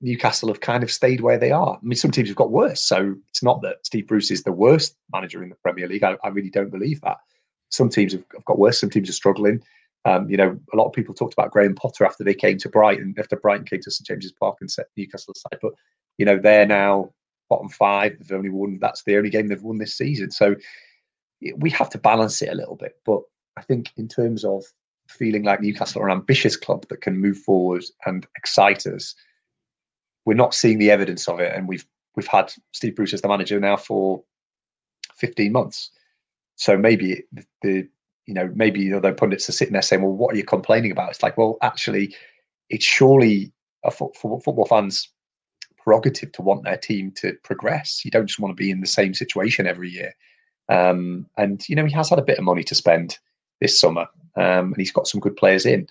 [0.00, 1.76] Newcastle have kind of stayed where they are.
[1.76, 2.82] I mean, some teams have got worse.
[2.82, 6.04] So it's not that Steve Bruce is the worst manager in the Premier League.
[6.04, 7.16] I, I really don't believe that.
[7.70, 8.78] Some teams have, have got worse.
[8.78, 9.62] Some teams are struggling.
[10.04, 12.68] Um, you know, a lot of people talked about Graham Potter after they came to
[12.68, 15.58] Brighton, after Brighton came to St James's Park and set Newcastle aside.
[15.60, 15.72] But
[16.18, 17.10] you know, they're now
[17.48, 18.16] bottom five.
[18.18, 18.78] They've only won.
[18.80, 20.30] That's the only game they've won this season.
[20.30, 20.54] So
[21.56, 22.96] we have to balance it a little bit.
[23.04, 23.20] But
[23.56, 24.64] I think in terms of
[25.08, 29.14] feeling like Newcastle are an ambitious club that can move forward and excite us
[30.26, 33.28] we're not seeing the evidence of it, and we've we've had Steve Bruce as the
[33.28, 34.22] manager now for
[35.14, 35.90] 15 months.
[36.56, 37.88] So maybe the, the
[38.26, 41.10] you know maybe the pundits are sitting there saying, "Well, what are you complaining about?"
[41.10, 42.14] It's like, well, actually,
[42.68, 43.52] it's surely
[43.84, 45.08] a for, for football fans
[45.78, 48.04] prerogative to want their team to progress.
[48.04, 50.12] You don't just want to be in the same situation every year.
[50.68, 53.18] Um, and you know he has had a bit of money to spend
[53.60, 55.88] this summer, um, and he's got some good players in.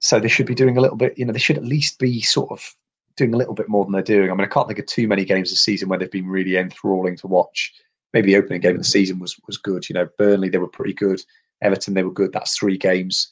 [0.00, 1.16] So they should be doing a little bit.
[1.16, 2.74] You know, they should at least be sort of
[3.16, 4.30] doing a little bit more than they're doing.
[4.30, 6.56] I mean, I can't think of too many games this season where they've been really
[6.56, 7.72] enthralling to watch.
[8.12, 9.88] Maybe the opening game of the season was was good.
[9.88, 11.20] You know, Burnley they were pretty good.
[11.60, 12.32] Everton they were good.
[12.32, 13.30] That's three games.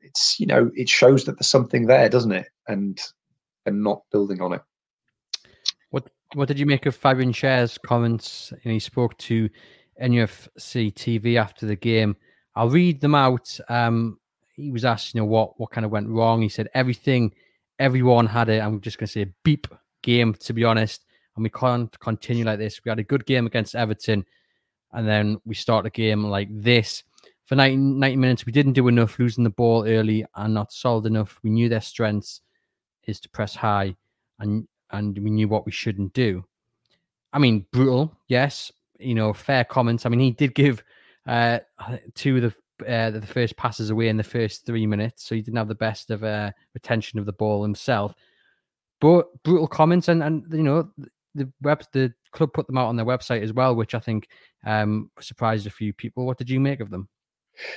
[0.00, 2.48] It's you know it shows that there's something there, doesn't it?
[2.68, 3.00] And
[3.66, 4.62] and not building on it.
[6.34, 8.52] What did you make of Fabian Schär's comments?
[8.64, 9.50] And he spoke to
[10.00, 12.16] NUFC TV after the game.
[12.54, 13.58] I'll read them out.
[13.68, 14.18] Um,
[14.54, 16.40] he was asked, you know, what what kind of went wrong.
[16.40, 17.32] He said everything,
[17.78, 18.62] everyone had it.
[18.62, 19.66] I'm just going to say beep
[20.02, 21.04] game, to be honest.
[21.36, 22.80] And we can't continue like this.
[22.84, 24.24] We had a good game against Everton,
[24.92, 27.04] and then we start a game like this.
[27.46, 31.06] For 90, 90 minutes, we didn't do enough, losing the ball early and not solid
[31.06, 31.38] enough.
[31.42, 32.40] We knew their strengths
[33.04, 33.96] is to press high,
[34.38, 36.44] and and we knew what we shouldn't do.
[37.32, 38.70] I mean, brutal, yes.
[38.98, 40.06] You know, fair comments.
[40.06, 40.82] I mean, he did give
[41.26, 41.60] uh,
[42.14, 42.54] two of the
[42.86, 45.74] uh, the first passes away in the first three minutes, so he didn't have the
[45.74, 48.14] best of uh, retention of the ball himself.
[49.00, 50.90] But brutal comments, and and you know
[51.34, 54.28] the web the club put them out on their website as well, which I think
[54.64, 56.26] um, surprised a few people.
[56.26, 57.08] What did you make of them?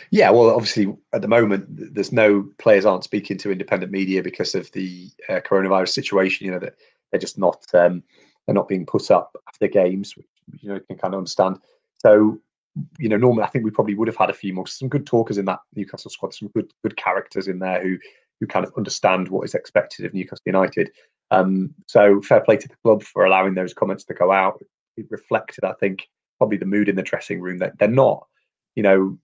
[0.09, 4.55] Yeah, well, obviously at the moment, there's no players aren't speaking to independent media because
[4.55, 6.45] of the uh, coronavirus situation.
[6.45, 6.75] You know that
[7.11, 8.03] they're just not um,
[8.45, 10.27] they're not being put up after games, which
[10.59, 11.59] you know you can kind of understand.
[11.97, 12.39] So
[12.99, 15.05] you know, normally I think we probably would have had a few more some good
[15.05, 17.97] talkers in that Newcastle squad, some good good characters in there who
[18.39, 20.91] who kind of understand what is expected of Newcastle United.
[21.31, 24.61] Um, so fair play to the club for allowing those comments to go out.
[24.97, 27.59] It reflected, I think, probably the mood in the dressing room.
[27.59, 28.27] That they're not,
[28.75, 29.17] you know,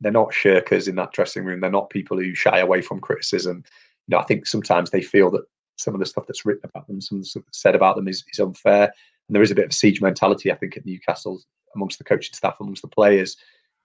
[0.00, 1.60] they're not shirkers in that dressing room.
[1.60, 3.64] They're not people who shy away from criticism.
[4.06, 5.44] You know, I think sometimes they feel that
[5.76, 7.96] some of the stuff that's written about them, some of the stuff that's said about
[7.96, 8.84] them is, is unfair.
[9.28, 11.40] And there is a bit of siege mentality, I think, at Newcastle
[11.74, 13.36] amongst the coaching staff, amongst the players,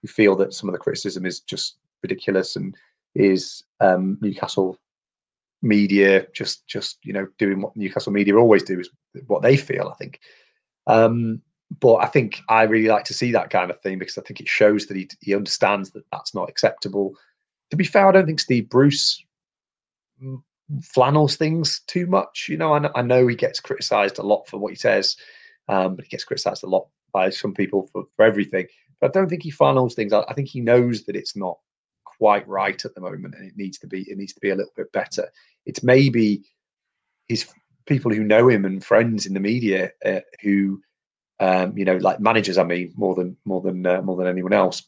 [0.01, 2.75] who feel that some of the criticism is just ridiculous and
[3.15, 4.77] is um, Newcastle
[5.61, 8.89] media just just you know doing what Newcastle media always do is
[9.27, 9.89] what they feel.
[9.89, 10.19] I think.
[10.87, 11.41] Um,
[11.79, 14.39] but I think I really like to see that kind of thing because I think
[14.39, 17.15] it shows that he, he understands that that's not acceptable.
[17.69, 19.23] To be fair, I don't think Steve Bruce
[20.81, 22.47] flannels things too much.
[22.49, 25.17] You know, I, I know he gets criticised a lot for what he says,
[25.67, 28.67] um, but he gets criticised a lot by some people for, for everything.
[29.01, 30.13] But I don't think he flannels things.
[30.13, 31.57] I, I think he knows that it's not
[32.05, 34.09] quite right at the moment, and it needs to be.
[34.09, 35.29] It needs to be a little bit better.
[35.65, 36.43] It's maybe
[37.27, 37.47] his
[37.85, 40.81] people who know him and friends in the media uh, who,
[41.39, 42.57] um, you know, like managers.
[42.57, 44.83] I mean, more than more than uh, more than anyone else,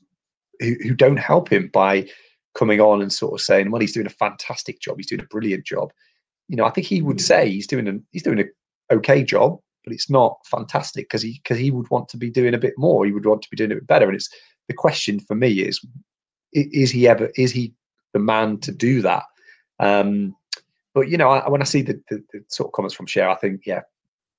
[0.59, 2.07] who, who don't help him by
[2.53, 4.97] coming on and sort of saying, "Well, he's doing a fantastic job.
[4.97, 5.91] He's doing a brilliant job."
[6.47, 7.21] You know, I think he would mm.
[7.21, 11.41] say he's doing a he's doing a okay job but it's not fantastic because he
[11.43, 13.05] because he would want to be doing a bit more.
[13.05, 14.05] He would want to be doing it a bit better.
[14.05, 14.29] And it's
[14.67, 15.83] the question for me is
[16.53, 17.73] is he ever is he
[18.13, 19.23] the man to do that?
[19.79, 20.35] Um,
[20.93, 23.29] but you know, I, when I see the, the, the, sort of comments from Schär,
[23.29, 23.81] I think yeah,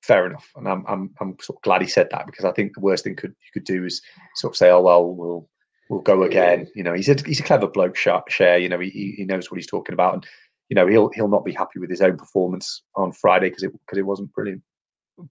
[0.03, 2.75] fair enough, and I'm I'm I'm sort of glad he said that because I think
[2.75, 4.03] the worst thing could you could do is
[4.37, 5.48] sort of say, oh well, we'll
[5.92, 6.68] we'll go again.
[6.74, 8.61] You know, he's a he's a clever bloke, Schär.
[8.61, 10.26] You know, he he knows what he's talking about, and
[10.68, 13.72] you know he'll he'll not be happy with his own performance on Friday because it
[13.72, 14.62] because it wasn't brilliant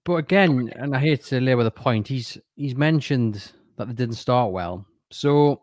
[0.04, 4.16] but again, and I hate to labour the point, he's he's mentioned that they didn't
[4.16, 4.86] start well.
[5.10, 5.62] So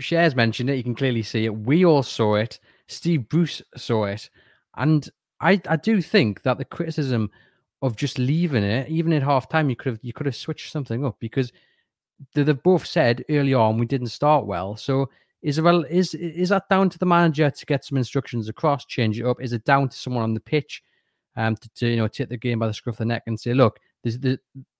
[0.00, 0.76] Schär's mentioned it.
[0.76, 1.54] You can clearly see it.
[1.54, 2.58] We all saw it.
[2.86, 4.30] Steve Bruce saw it,
[4.76, 5.08] and
[5.40, 7.30] I I do think that the criticism
[7.82, 10.72] of just leaving it, even at half time, you could have you could have switched
[10.72, 11.52] something up because
[12.34, 14.76] they've both said early on we didn't start well.
[14.76, 15.10] So
[15.42, 19.20] is well is is that down to the manager to get some instructions across, change
[19.20, 19.40] it up?
[19.40, 20.82] Is it down to someone on the pitch
[21.36, 23.38] um, to, to, you know take the game by the scruff of the neck and
[23.38, 24.18] say, look, there's,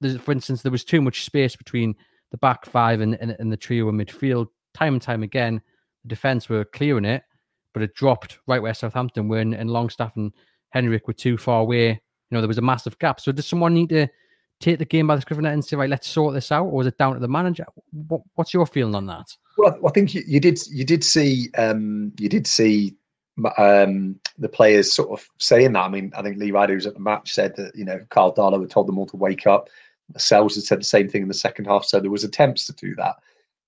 [0.01, 1.95] there's, for instance, there was too much space between
[2.31, 4.49] the back five and, and, and the trio in midfield.
[4.75, 5.61] Time and time again,
[6.05, 7.23] the defence were clearing it,
[7.73, 10.33] but it dropped right where Southampton were, and, and Longstaff and
[10.71, 11.89] Hendrick were too far away.
[11.89, 13.21] You know, there was a massive gap.
[13.21, 14.09] So does someone need to
[14.61, 16.51] take the game by the scruff of the neck and say, right, let's sort this
[16.53, 17.67] out, or is it down to the manager?
[18.09, 19.37] What, what's your feeling on that?
[19.57, 22.95] Well, I think you, you did you did see um, you did see
[23.57, 25.85] um, the players sort of saying that.
[25.85, 28.35] I mean, I think Lee Ryder, who's at the match, said that you know Karl
[28.35, 29.69] Darlow had told them all to wake up.
[30.17, 32.73] Sells had said the same thing in the second half, so there was attempts to
[32.73, 33.17] do that.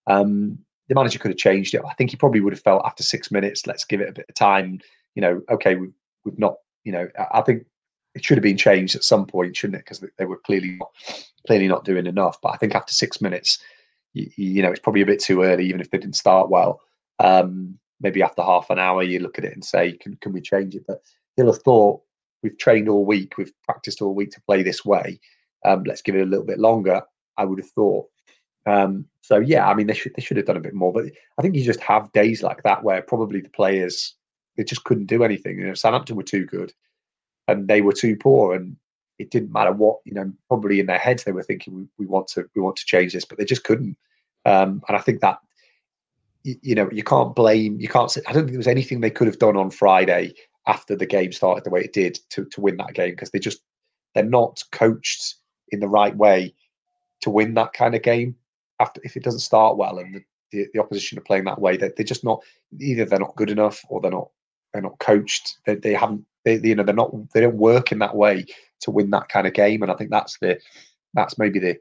[0.07, 1.83] Um, the manager could have changed it.
[1.88, 4.26] I think he probably would have felt after six minutes, let's give it a bit
[4.29, 4.81] of time.
[5.14, 5.92] You know, okay, we've,
[6.24, 6.57] we've not.
[6.85, 7.66] You know, I think
[8.14, 9.85] it should have been changed at some point, shouldn't it?
[9.85, 10.90] Because they were clearly not,
[11.46, 12.38] clearly not doing enough.
[12.42, 13.59] But I think after six minutes,
[14.12, 16.81] you, you know, it's probably a bit too early, even if they didn't start well.
[17.18, 20.40] Um, maybe after half an hour you look at it and say, can, can we
[20.40, 20.85] change it?
[20.87, 21.03] But
[21.37, 22.01] he'll have thought,
[22.42, 25.20] we've trained all week, we've practiced all week to play this way.
[25.64, 27.03] Um, let's give it a little bit longer.
[27.37, 28.07] I would have thought.
[28.66, 31.07] Um, so yeah, I mean they should they should have done a bit more, but
[31.38, 34.14] I think you just have days like that where probably the players
[34.57, 35.59] they just couldn't do anything.
[35.59, 36.73] You know, Southampton were too good,
[37.50, 38.76] and they were too poor, and
[39.18, 40.32] it didn't matter what you know.
[40.48, 43.12] Probably in their heads they were thinking we, we want to we want to change
[43.12, 43.96] this, but they just couldn't.
[44.46, 45.38] Um, and I think that
[46.44, 49.00] you, you know, you can't blame, you can't say, I don't think there was anything
[49.00, 50.34] they could have done on Friday
[50.66, 53.38] after the game started the way it did to, to win that game because they
[53.38, 53.60] just,
[54.14, 55.36] they're not coached
[55.68, 56.54] in the right way
[57.20, 58.34] to win that kind of game.
[58.78, 61.76] after if it doesn't start well and the, the, the opposition are playing that way,
[61.76, 62.42] they, they're just not
[62.78, 64.30] either they're not good enough or they're not
[64.72, 65.59] they're not coached.
[65.66, 68.46] They, they haven't they, you know they're not they don't work in that way
[68.80, 69.83] to win that kind of game.
[69.83, 70.59] And I think that's the
[71.14, 71.76] that's maybe the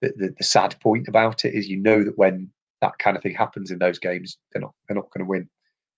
[0.00, 2.50] the, the, the sad point about it is you know that when
[2.80, 5.48] that kind of thing happens in those games, they're not they're not going to win.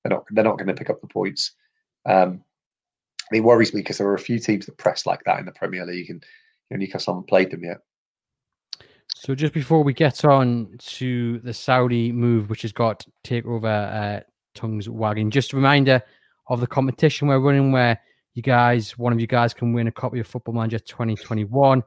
[0.02, 1.52] They're not they're not going to pick up the points.
[2.06, 2.42] Um,
[3.32, 5.52] it worries me because there are a few teams that press like that in the
[5.52, 6.22] Premier League, and
[6.70, 7.78] you know, Newcastle haven't played them yet.
[9.16, 14.20] So just before we get on to the Saudi move, which has got takeover uh,
[14.54, 16.02] tongues wagging, just a reminder
[16.48, 18.00] of the competition we're running, where
[18.34, 21.82] you guys, one of you guys, can win a copy of Football Manager 2021.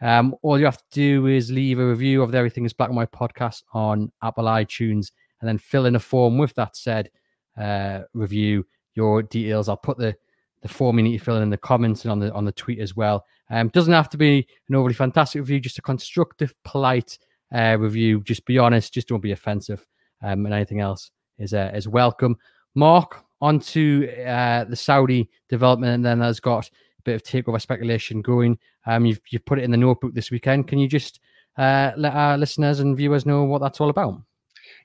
[0.00, 2.88] Um, all you have to do is leave a review of the Everything is Black
[2.88, 7.10] and White podcast on Apple iTunes, and then fill in a form with that said
[7.56, 9.68] uh, review your details.
[9.68, 10.16] I'll put the
[10.62, 12.52] the form you need to fill in, in the comments and on the on the
[12.52, 13.26] tweet as well.
[13.50, 17.18] Um, doesn't have to be an overly fantastic review, just a constructive, polite
[17.54, 18.22] uh, review.
[18.22, 19.86] Just be honest, just don't be offensive,
[20.22, 22.36] um, and anything else is uh, is welcome.
[22.74, 27.60] Mark, on to uh, the Saudi development, and then there's got a bit of takeover
[27.60, 28.58] speculation going.
[28.86, 30.68] Um, you've you've put it in the notebook this weekend.
[30.68, 31.20] Can you just
[31.58, 34.22] uh, let our listeners and viewers know what that's all about?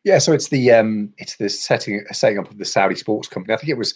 [0.04, 3.54] Yeah, so it's the um, it's the setting setting up of the Saudi sports company.
[3.54, 3.94] I think it was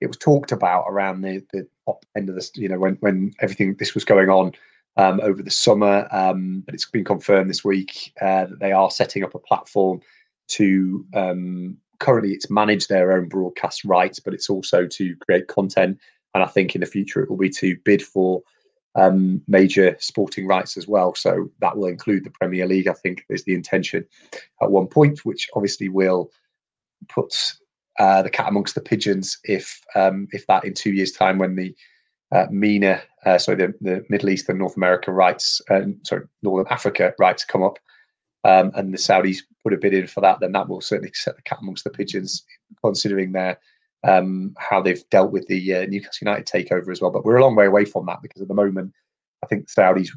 [0.00, 3.32] it was talked about around the the top end of this, you know, when when
[3.40, 4.52] everything this was going on
[4.96, 6.08] um, over the summer.
[6.10, 10.00] Um, but it's been confirmed this week uh, that they are setting up a platform
[10.48, 15.98] to um, currently it's manage their own broadcast rights, but it's also to create content.
[16.34, 18.42] And I think in the future it will be to bid for
[18.96, 21.14] um, major sporting rights as well.
[21.14, 22.88] So that will include the Premier League.
[22.88, 24.04] I think is the intention
[24.60, 26.30] at one point, which obviously will
[27.08, 27.34] put
[27.98, 31.54] uh, the cat amongst the pigeons if um, if that in two years' time, when
[31.54, 31.74] the
[32.32, 36.72] uh, MENA, uh, sorry, the, the Middle East and North America rights, uh, sorry, Northern
[36.72, 37.78] Africa rights come up,
[38.44, 41.36] um, and the Saudis put a bid in for that, then that will certainly set
[41.36, 42.44] the cat amongst the pigeons,
[42.82, 43.58] considering their
[44.02, 47.10] um, how they've dealt with the uh, Newcastle United takeover as well.
[47.10, 48.92] But we're a long way away from that because at the moment,
[49.42, 50.08] I think the Saudis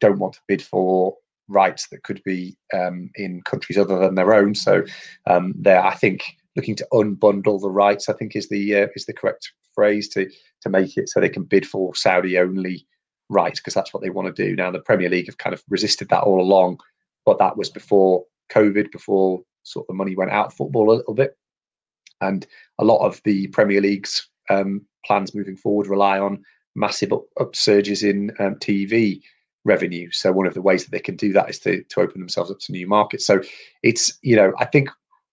[0.00, 1.16] don't want to bid for
[1.48, 4.54] rights that could be um, in countries other than their own.
[4.54, 4.84] So
[5.26, 6.22] um, they're, I think,
[6.56, 8.08] looking to unbundle the rights.
[8.08, 10.28] I think is the uh, is the correct phrase to
[10.62, 12.86] to make it so they can bid for Saudi only
[13.28, 14.56] rights because that's what they want to do.
[14.56, 16.80] Now the Premier League have kind of resisted that all along,
[17.24, 18.24] but that was before
[18.54, 21.36] COVID, before sort of the money went out of football a little bit.
[22.20, 22.46] And
[22.78, 26.42] a lot of the Premier League's um, plans moving forward rely on
[26.74, 29.20] massive up, upsurges in um, TV
[29.64, 30.10] revenue.
[30.10, 32.50] So one of the ways that they can do that is to to open themselves
[32.50, 33.26] up to new markets.
[33.26, 33.40] So
[33.82, 34.90] it's you know I think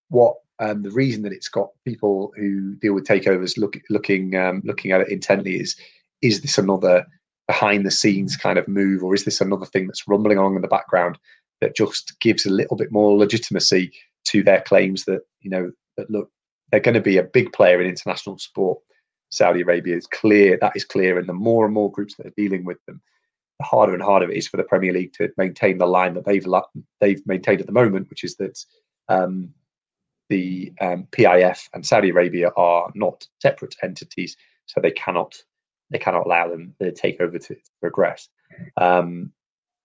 [0.09, 4.61] what um, the reason that it's got people who deal with takeovers look, looking um,
[4.65, 5.75] looking at it intently is
[6.21, 7.05] is this another
[7.47, 10.61] behind the scenes kind of move or is this another thing that's rumbling along in
[10.61, 11.17] the background
[11.61, 13.91] that just gives a little bit more legitimacy
[14.25, 16.29] to their claims that you know that look
[16.71, 18.79] they're going to be a big player in international sport.
[19.29, 22.33] Saudi Arabia is clear that is clear, and the more and more groups that are
[22.37, 23.01] dealing with them,
[23.59, 26.25] the harder and harder it is for the Premier League to maintain the line that
[26.25, 26.45] they've
[27.01, 28.57] they've maintained at the moment, which is that
[29.09, 29.49] um,
[30.29, 35.35] the um, PIF and Saudi Arabia are not separate entities, so they cannot
[35.89, 38.29] they cannot allow them the takeover to progress.
[38.77, 39.31] Um,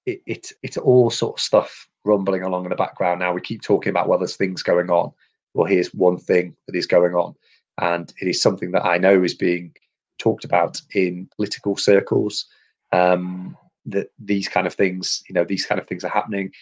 [0.06, 3.32] it, it, it's all sort of stuff rumbling along in the background now.
[3.32, 5.12] We keep talking about well, there's things going on.
[5.54, 7.34] Well, here's one thing that is going on,
[7.80, 9.74] and it is something that I know is being
[10.18, 12.46] talked about in political circles.
[12.92, 16.52] Um, that these kind of things, you know, these kind of things are happening,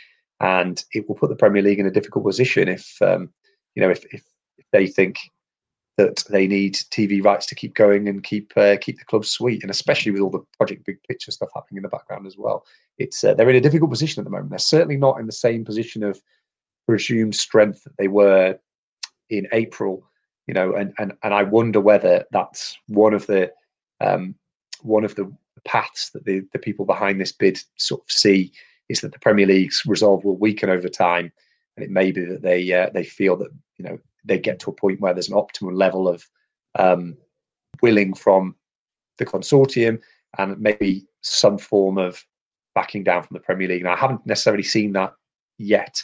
[0.40, 3.31] and it will put the Premier League in a difficult position if, um,
[3.74, 4.22] you know, if, if,
[4.59, 5.18] if they think
[6.00, 9.62] that they need TV rights to keep going and keep uh, keep the club sweet,
[9.62, 12.64] and especially with all the project big picture stuff happening in the background as well.
[12.98, 14.50] It's uh, they're in a difficult position at the moment.
[14.50, 16.20] They're certainly not in the same position of
[16.88, 18.58] presumed strength that they were
[19.28, 20.06] in April.
[20.46, 23.52] You know, and and and I wonder whether that's one of the
[24.00, 24.34] um,
[24.82, 25.30] one of the
[25.64, 28.53] paths that the the people behind this bid sort of see
[28.88, 31.30] is that the Premier League's resolve will weaken over time,
[31.76, 34.70] and it may be that they uh, they feel that you know they get to
[34.70, 36.26] a point where there's an optimal level of
[36.78, 37.16] um,
[37.82, 38.54] willing from
[39.18, 40.00] the consortium
[40.38, 42.24] and maybe some form of
[42.74, 43.80] backing down from the Premier League.
[43.80, 45.14] And I haven't necessarily seen that
[45.58, 46.02] yet,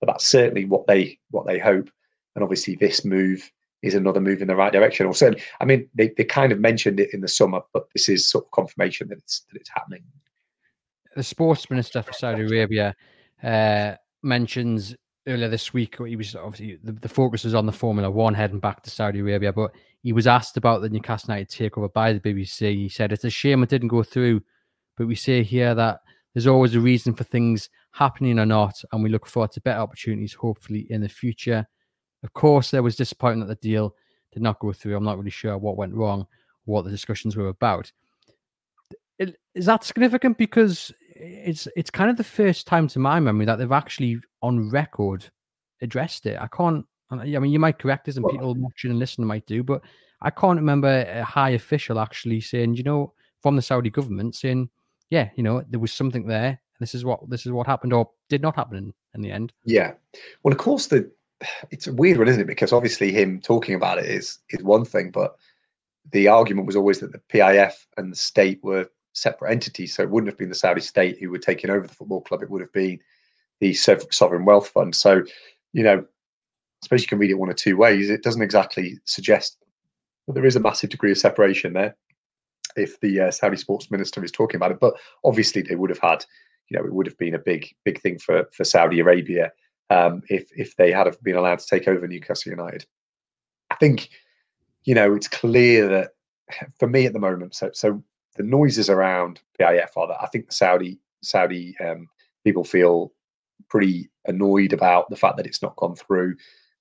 [0.00, 1.90] but that's certainly what they what they hope.
[2.34, 3.50] And obviously, this move
[3.82, 5.06] is another move in the right direction.
[5.06, 8.08] Or certainly, I mean, they, they kind of mentioned it in the summer, but this
[8.08, 10.02] is sort of confirmation that it's that it's happening.
[11.14, 12.94] The sports minister for Saudi Arabia
[13.42, 14.94] uh, mentions
[15.26, 15.96] earlier this week.
[16.04, 19.20] He was obviously the, the, focus was on the Formula One heading back to Saudi
[19.20, 19.72] Arabia, but
[20.02, 22.74] he was asked about the Newcastle United takeover by the BBC.
[22.74, 24.42] He said it's a shame it didn't go through,
[24.96, 26.00] but we say here that
[26.34, 29.80] there's always a reason for things happening or not, and we look forward to better
[29.80, 31.66] opportunities, hopefully in the future.
[32.22, 33.94] Of course, there was disappointment that the deal
[34.32, 34.96] did not go through.
[34.96, 36.26] I'm not really sure what went wrong,
[36.66, 37.90] what the discussions were about.
[39.18, 40.36] Is that significant?
[40.36, 44.70] Because it's it's kind of the first time to my memory that they've actually on
[44.70, 45.30] record
[45.82, 46.38] addressed it.
[46.40, 46.84] I can't.
[47.10, 49.80] I mean, you might correct us, and people watching and listening might do, but
[50.22, 53.12] I can't remember a high official actually saying, you know,
[53.42, 54.68] from the Saudi government saying,
[55.10, 56.60] yeah, you know, there was something there.
[56.80, 59.52] This is what this is what happened or did not happen in, in the end.
[59.64, 59.92] Yeah.
[60.42, 61.10] Well, of course, the
[61.70, 62.46] it's a weird one, isn't it?
[62.46, 65.36] Because obviously, him talking about it is is one thing, but
[66.12, 69.94] the argument was always that the PIF and the state were separate entities.
[69.94, 72.42] So it wouldn't have been the Saudi state who were taking over the football club.
[72.42, 73.00] It would have been
[73.60, 74.94] the sovereign wealth fund.
[74.94, 75.22] So,
[75.72, 78.10] you know, I suppose you can read it one or two ways.
[78.10, 79.56] It doesn't exactly suggest
[80.26, 81.96] that there is a massive degree of separation there
[82.76, 84.80] if the uh, Saudi sports minister is talking about it.
[84.80, 84.94] But
[85.24, 86.24] obviously, they would have had,
[86.68, 89.52] you know, it would have been a big, big thing for for Saudi Arabia
[89.88, 92.84] um, if if they had been allowed to take over Newcastle United.
[93.70, 94.10] I think,
[94.84, 96.10] you know, it's clear that
[96.78, 97.54] for me at the moment.
[97.54, 98.04] So so
[98.36, 102.08] the noises around PIF are that I think the Saudi Saudi um,
[102.44, 103.12] people feel
[103.68, 106.36] pretty annoyed about the fact that it's not gone through.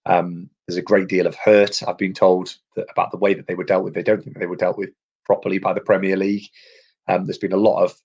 [0.05, 1.81] Um, there's a great deal of hurt.
[1.87, 3.93] I've been told that, about the way that they were dealt with.
[3.93, 4.91] They don't think they were dealt with
[5.25, 6.47] properly by the Premier League.
[7.07, 7.95] Um, there's been a lot of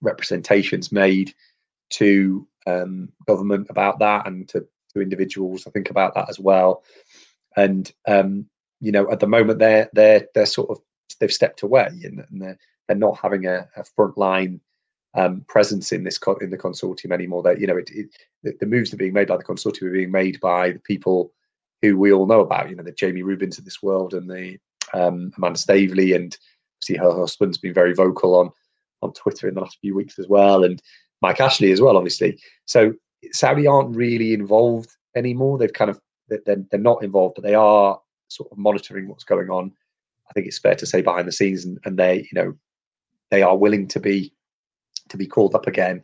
[0.00, 1.34] representations made
[1.90, 5.66] to um, government about that and to, to individuals.
[5.66, 6.84] I think about that as well.
[7.56, 8.46] And um,
[8.80, 10.80] you know, at the moment, they're they're they're sort of
[11.18, 12.58] they've stepped away and, and they're
[12.90, 14.58] they're not having a, a frontline
[15.14, 17.40] um, presence in this co- in the consortium anymore.
[17.44, 18.08] That you know, it, it,
[18.42, 20.80] the, the, moves that are being made by the consortium are being made by the
[20.80, 21.32] people
[21.82, 22.68] who we all know about.
[22.68, 24.58] You know, the Jamie Reubens of this world and the
[24.92, 26.36] um, Amanda Staveley, and
[26.82, 28.50] see her husband's been very vocal on
[29.02, 30.82] on Twitter in the last few weeks as well, and
[31.22, 32.40] Mike Ashley as well, obviously.
[32.66, 32.92] So
[33.30, 35.58] Saudi aren't really involved anymore.
[35.58, 39.48] They've kind of they're, they're not involved, but they are sort of monitoring what's going
[39.48, 39.70] on.
[40.28, 42.54] I think it's fair to say behind the scenes, and, and they, you know,
[43.30, 44.32] they are willing to be
[45.08, 46.02] to be called up again.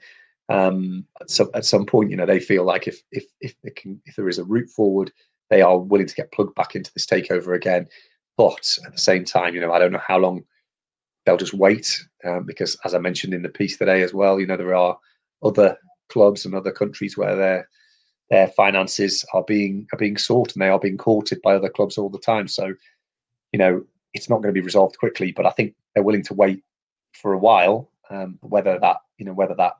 [0.48, 4.16] Um, so at some point, you know, they feel like if if if can if
[4.16, 5.12] there is a route forward,
[5.50, 7.86] they are willing to get plugged back into this takeover again.
[8.36, 10.44] But at the same time, you know, I don't know how long
[11.24, 14.46] they'll just wait um, because, as I mentioned in the piece today as well, you
[14.46, 14.98] know, there are
[15.42, 15.76] other
[16.08, 17.68] clubs and other countries where their
[18.30, 21.98] their finances are being are being sought and they are being courted by other clubs
[21.98, 22.46] all the time.
[22.46, 22.74] So,
[23.52, 25.32] you know, it's not going to be resolved quickly.
[25.32, 26.62] But I think they're willing to wait
[27.20, 27.90] for a while.
[28.08, 29.72] Um, whether that you know whether that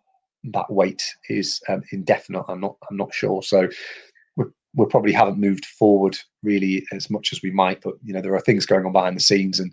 [0.53, 3.43] that wait is um, indefinite, I'm not I'm not sure.
[3.43, 3.69] So
[4.77, 7.81] we probably haven't moved forward really as much as we might.
[7.81, 9.73] But you know there are things going on behind the scenes, and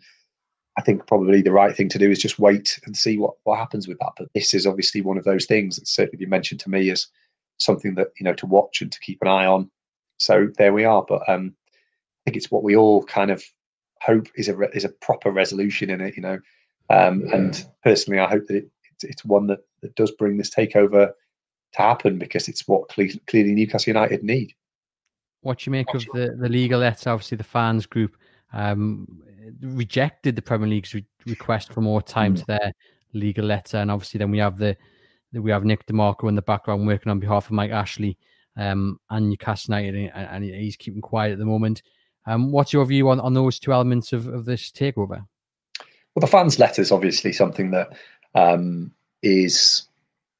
[0.77, 3.59] I think probably the right thing to do is just wait and see what what
[3.59, 4.13] happens with that.
[4.17, 7.07] But this is obviously one of those things that's certainly been mentioned to me as
[7.57, 9.69] something that you know to watch and to keep an eye on.
[10.17, 11.05] So there we are.
[11.07, 11.53] But um,
[12.21, 13.43] I think it's what we all kind of
[14.01, 16.15] hope is a is a proper resolution in it.
[16.15, 16.39] You know,
[16.89, 17.35] um, yeah.
[17.35, 21.11] And personally, I hope that it, it's, it's one that, that does bring this takeover
[21.73, 24.53] to happen because it's what clearly Newcastle United need.
[25.41, 27.09] What you make of the, the legal letter?
[27.09, 28.15] Obviously, the fans group
[28.53, 29.07] um,
[29.61, 32.39] rejected the Premier League's re- request for more time mm.
[32.39, 32.71] to their
[33.13, 34.77] legal letter, and obviously, then we have the
[35.33, 38.17] we have Nick De Marco in the background working on behalf of Mike Ashley
[38.55, 41.81] um, and Newcastle United, and, and he's keeping quiet at the moment.
[42.25, 45.25] Um, what's your view on, on those two elements of, of this takeover?
[46.15, 47.93] Well, the fans' letter is obviously something that
[48.35, 48.91] um,
[49.21, 49.83] is,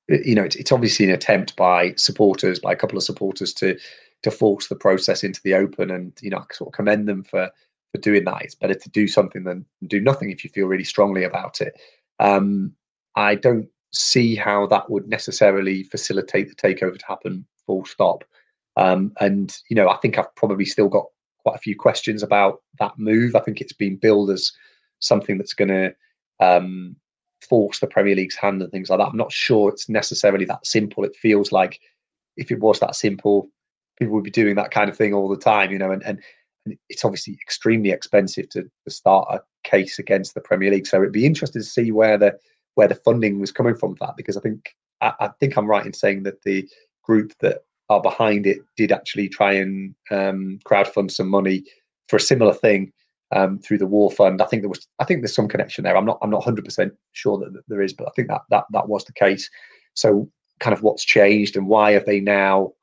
[0.08, 3.78] you know, it's, it's, obviously an attempt by supporters, by a couple of supporters, to
[4.22, 7.24] to force the process into the open, and you know, I sort of commend them
[7.24, 7.50] for
[7.92, 8.42] for doing that.
[8.42, 11.80] It's better to do something than do nothing if you feel really strongly about it.
[12.20, 12.74] Um,
[13.16, 17.46] I don't see how that would necessarily facilitate the takeover to happen.
[17.68, 18.24] Full stop.
[18.76, 21.06] Um, and you know, I think I've probably still got
[21.44, 23.36] quite a few questions about that move.
[23.36, 24.52] I think it's been billed as
[25.04, 25.94] something that's going to
[26.40, 26.96] um,
[27.48, 29.10] force the Premier League's hand and things like that.
[29.10, 31.04] I'm not sure it's necessarily that simple.
[31.04, 31.80] It feels like
[32.38, 33.50] if it was that simple,
[34.00, 35.92] people would be doing that kind of thing all the time, you know.
[35.92, 36.20] And, and,
[36.66, 40.88] and it's obviously extremely expensive to, to start a case against the Premier League.
[40.88, 42.38] So it'd be interesting to see where the
[42.76, 45.68] where the funding was coming from for that, because I think I, I think I'm
[45.68, 46.68] right in saying that the
[47.04, 51.66] group that are behind it did actually try and um, crowdfund some money
[52.08, 52.92] for a similar thing
[53.36, 54.42] um, through the war fund.
[54.42, 55.98] I think there was, I think there's some connection there.
[55.98, 58.66] I'm not, I'm not 100 percent sure that, there is, but I think that that
[58.72, 59.50] that was the case.
[59.96, 60.30] So,
[60.60, 62.74] kind of what's changed and why have they now?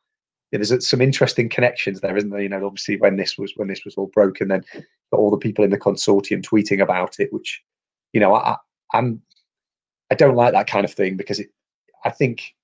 [0.51, 2.43] Yeah, there's some interesting connections there, isn't there?
[2.43, 4.65] You know, obviously when this was when this was all broken, then
[5.13, 7.63] all the people in the consortium tweeting about it, which,
[8.13, 8.57] you know, I,
[8.93, 9.23] I'm
[10.11, 11.51] I don't like that kind of thing because it
[12.05, 12.55] I think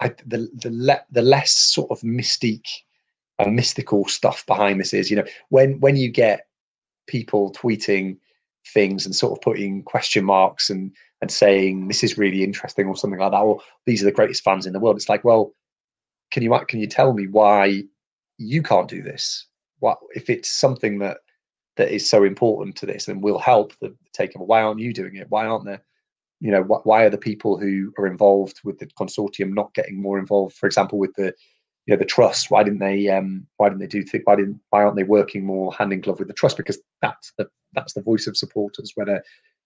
[0.00, 2.82] I, the the le- the less sort of mystique
[3.38, 6.46] and mystical stuff behind this is, you know, when when you get
[7.06, 8.16] people tweeting
[8.66, 12.96] things and sort of putting question marks and and saying this is really interesting or
[12.96, 14.96] something like that, or these are the greatest fans in the world.
[14.96, 15.54] It's like, well,
[16.32, 17.84] can you can you tell me why
[18.38, 19.46] you can't do this?
[19.78, 21.18] What if it's something that
[21.76, 24.46] that is so important to this and will help the takeover?
[24.46, 25.30] Why aren't you doing it?
[25.30, 25.82] Why aren't there?
[26.40, 30.02] You know, wh- why are the people who are involved with the consortium not getting
[30.02, 30.56] more involved?
[30.56, 31.32] For example, with the
[31.86, 34.60] you know the trust why didn't they um why didn't they do th- why didn't
[34.70, 36.56] why aren't they working more hand in glove with the trust?
[36.56, 39.22] Because that's the that's the voice of supporters whether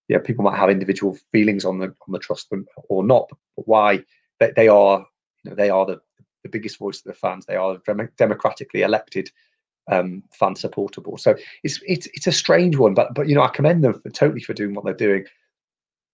[0.08, 2.52] yeah people might have individual feelings on the on the trust
[2.88, 4.02] or not but why
[4.40, 5.06] they, they are
[5.44, 6.00] you know they are the
[6.46, 7.44] the biggest voice of the fans.
[7.46, 7.78] They are
[8.16, 9.30] democratically elected
[9.88, 11.16] um fan supportable.
[11.16, 14.10] So it's it's it's a strange one but but you know i commend them for,
[14.10, 15.24] totally for doing what they're doing.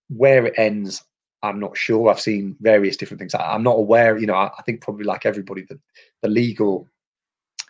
[0.09, 1.03] Where it ends
[1.43, 2.09] I'm not sure.
[2.09, 3.35] I've seen various different things.
[3.35, 4.17] I, am not aware.
[4.17, 5.79] You know, I, I, think probably like everybody, the,
[6.23, 6.89] the legal,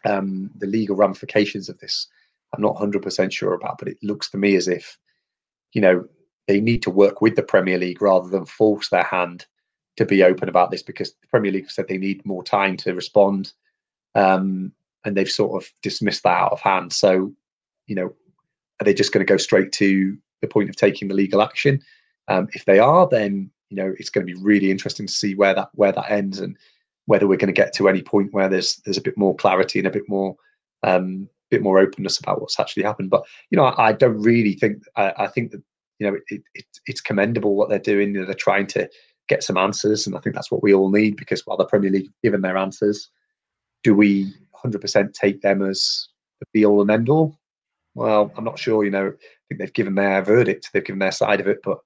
[0.05, 2.07] um, the legal ramifications of this,
[2.55, 3.79] I'm not 100 percent sure about.
[3.79, 4.99] But it looks to me as if,
[5.73, 6.05] you know,
[6.49, 9.47] they need to work with the Premier League rather than force their hand
[9.97, 12.95] to be open about this because the Premier League said they need more time to
[12.95, 13.53] respond,
[14.15, 14.73] um,
[15.05, 16.93] and they've sort of dismissed that out of hand.
[16.93, 17.33] So,
[17.87, 18.13] you know,
[18.81, 21.83] are they just going to go straight to the point of taking the legal action?
[22.29, 25.35] Um, if they are, then you know it's going to be really interesting to see
[25.35, 26.57] where that where that ends and
[27.07, 29.79] whether we're going to get to any point where there's there's a bit more clarity
[29.79, 30.37] and a bit more
[30.83, 33.11] um bit more openness about what's actually happened.
[33.11, 35.63] But you know i, I don't really think I, I, think that
[35.99, 38.13] you know it, it, it's commendable what they're doing.
[38.13, 38.89] They're trying to
[39.29, 41.91] get some answers and i think that's what we all need because while the premier
[41.91, 43.09] league given their answers
[43.83, 44.33] do we
[44.65, 46.09] 100% take them as
[46.41, 47.39] the be all and end all
[47.95, 51.13] well i'm not sure you know i think they've given their verdict they've given their
[51.13, 51.79] side of it but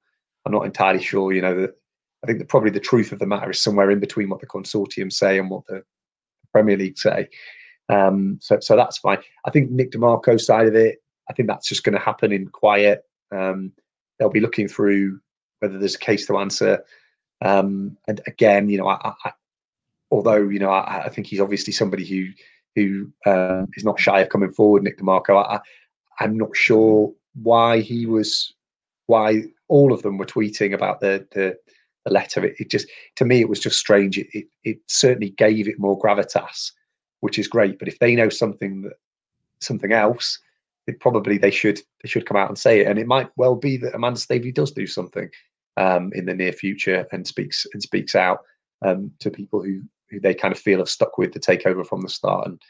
[0.47, 1.33] I'm not entirely sure.
[1.33, 1.75] You know that
[2.23, 4.47] I think that probably the truth of the matter is somewhere in between what the
[4.47, 5.83] consortium say and what the
[6.53, 7.29] Premier League say.
[7.89, 9.19] Um, so so that's fine.
[9.45, 12.33] I think Nick De Marco's side of it, I think that's just going to happen
[12.33, 13.03] in quiet.
[13.33, 13.73] Um,
[14.19, 15.21] they'll be looking through
[15.59, 16.85] whether there's a case to answer.
[17.45, 19.33] Um, and again, you know, I, I,
[20.11, 22.29] although you know, I, I, think he's obviously somebody who
[22.77, 24.85] who uh, is not shy of coming forward.
[24.85, 25.61] Nick De Marco, I,
[26.21, 28.55] I'm not sure why he was
[29.07, 31.57] why all of them were tweeting about the the,
[32.05, 32.45] the letter.
[32.45, 34.19] It, it, just to me it was just strange.
[34.19, 36.73] It, it, it certainly gave it more gravitas,
[37.21, 37.79] which is great.
[37.79, 38.95] But if they know something that
[39.61, 40.39] something else,
[40.87, 42.87] it probably they should they should come out and say it.
[42.87, 45.31] And it might well be that Amanda Staveley does do something
[45.77, 48.41] um, in the near future and speaks and speaks out
[48.83, 52.03] um, to people who who they kind of feel have stuck with the takeover from
[52.03, 52.63] the start, and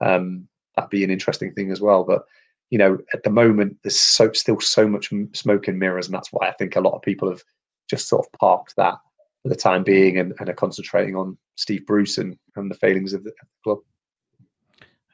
[0.00, 2.04] um, that'd be an interesting thing as well.
[2.04, 2.24] But
[2.70, 6.32] you know, at the moment, there's so still so much smoke and mirrors, and that's
[6.32, 7.42] why I think a lot of people have
[7.88, 8.94] just sort of parked that
[9.42, 13.12] for the time being and, and are concentrating on Steve Bruce and, and the failings
[13.12, 13.78] of the, of club.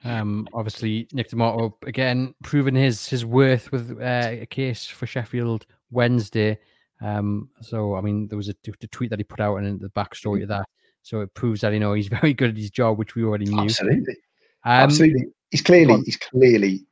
[0.04, 5.06] Um, obviously, Nick De Marco again proving his his worth with uh, a case for
[5.06, 6.58] Sheffield Wednesday.
[7.00, 9.88] Um, so I mean, there was a, a, tweet that he put out and the
[9.90, 10.66] backstory to that.
[11.02, 13.46] So it proves that you know he's very good at his job, which we already
[13.46, 13.62] knew.
[13.62, 14.14] Absolutely,
[14.64, 15.26] um, absolutely.
[15.50, 16.85] He's clearly he's clearly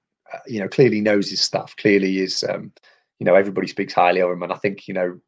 [0.46, 1.74] you know, clearly knows his stuff.
[1.76, 2.72] Clearly is, um,
[3.18, 5.20] you know, everybody speaks highly of him, and I think you know,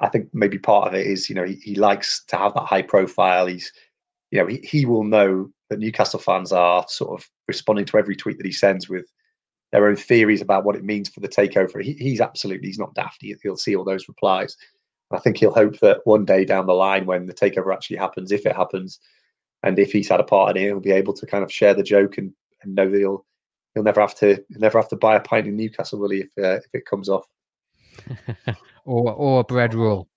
[0.00, 2.66] I think maybe part of it is you know he, he likes to have that
[2.66, 3.46] high profile.
[3.46, 3.72] He's,
[4.30, 8.16] you know, he, he will know that Newcastle fans are sort of responding to every
[8.16, 9.06] tweet that he sends with
[9.72, 11.82] their own theories about what it means for the takeover.
[11.82, 13.18] He, he's absolutely he's not daft.
[13.20, 14.56] He, will see all those replies.
[15.10, 18.32] I think he'll hope that one day down the line, when the takeover actually happens,
[18.32, 18.98] if it happens,
[19.62, 21.74] and if he's had a part in it, he'll be able to kind of share
[21.74, 22.32] the joke and,
[22.62, 23.24] and know that he'll
[23.76, 26.20] he'll never have to he'll never have to buy a pint in Newcastle, will he?
[26.20, 27.26] If uh, if it comes off,
[28.86, 30.08] or or a bread roll,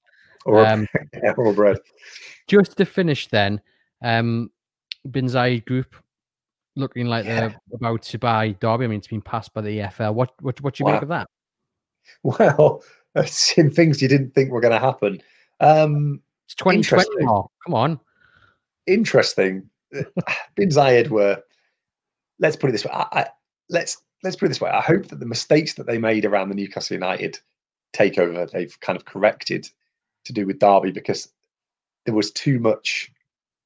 [0.46, 0.88] or um,
[1.24, 1.78] yeah, or bread.
[2.48, 3.62] Just to finish, then,
[4.02, 4.50] um,
[5.12, 5.94] Bin Zayed Group
[6.78, 7.50] looking like yeah.
[7.50, 8.86] they're about to buy Derby.
[8.86, 10.14] I mean, it's been passed by the EFL.
[10.14, 10.94] What what what do you wow.
[10.94, 11.28] make of that?
[12.24, 12.82] Well,
[13.14, 15.22] it's in things you didn't think were going to happen.
[15.60, 18.00] Um, it's 2020 Come on.
[18.88, 19.70] Interesting.
[19.92, 21.40] Bin Zayed were,
[22.40, 22.92] let's put it this way.
[22.94, 23.28] I,
[23.70, 24.70] let's let's put it this way.
[24.70, 27.40] I hope that the mistakes that they made around the Newcastle United
[27.96, 29.68] takeover, they've kind of corrected
[30.26, 31.32] to do with Derby because
[32.06, 33.12] there was too much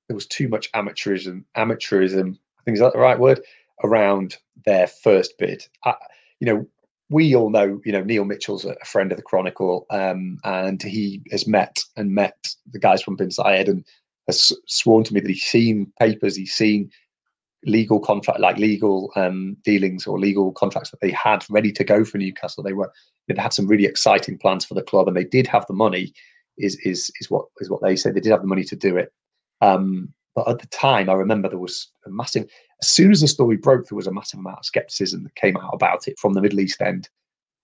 [0.08, 3.42] there was too much amateurism amateurism I think is that the right word
[3.84, 5.66] around their first bid.
[5.84, 5.96] I,
[6.40, 6.68] you know,
[7.10, 11.22] we all know, you know, Neil Mitchell's a friend of the Chronicle, um, and he
[11.32, 13.86] has met and met the guys from Bin and
[14.28, 16.90] has sworn to me that he's seen papers, he's seen
[17.66, 22.04] legal contract, like legal um, dealings or legal contracts that they had ready to go
[22.04, 22.64] for Newcastle.
[22.64, 22.92] They were
[23.28, 26.14] they had some really exciting plans for the club, and they did have the money.
[26.58, 28.14] is is is what is what they said.
[28.14, 29.12] They did have the money to do it.
[29.62, 32.50] Um, but at the time, I remember there was a massive.
[32.82, 35.56] As soon as the story broke, there was a massive amount of skepticism that came
[35.58, 37.08] out about it from the Middle East end,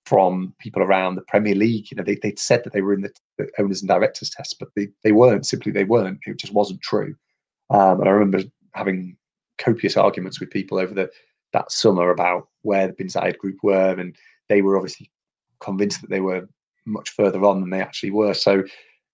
[0.06, 1.89] from people around the Premier League.
[1.91, 4.58] You know, they they'd said that they were in the, the owners and directors test,
[4.60, 5.45] but they they weren't.
[5.45, 6.20] Simply, they weren't.
[6.26, 7.16] It just wasn't true.
[7.70, 8.41] Um, and I remember
[8.74, 9.18] having
[9.60, 11.10] copious arguments with people over the
[11.53, 14.16] that summer about where the Bin Zayed group were, and
[14.49, 15.10] they were obviously
[15.60, 16.47] convinced that they were
[16.86, 18.34] much further on than they actually were.
[18.34, 18.64] So,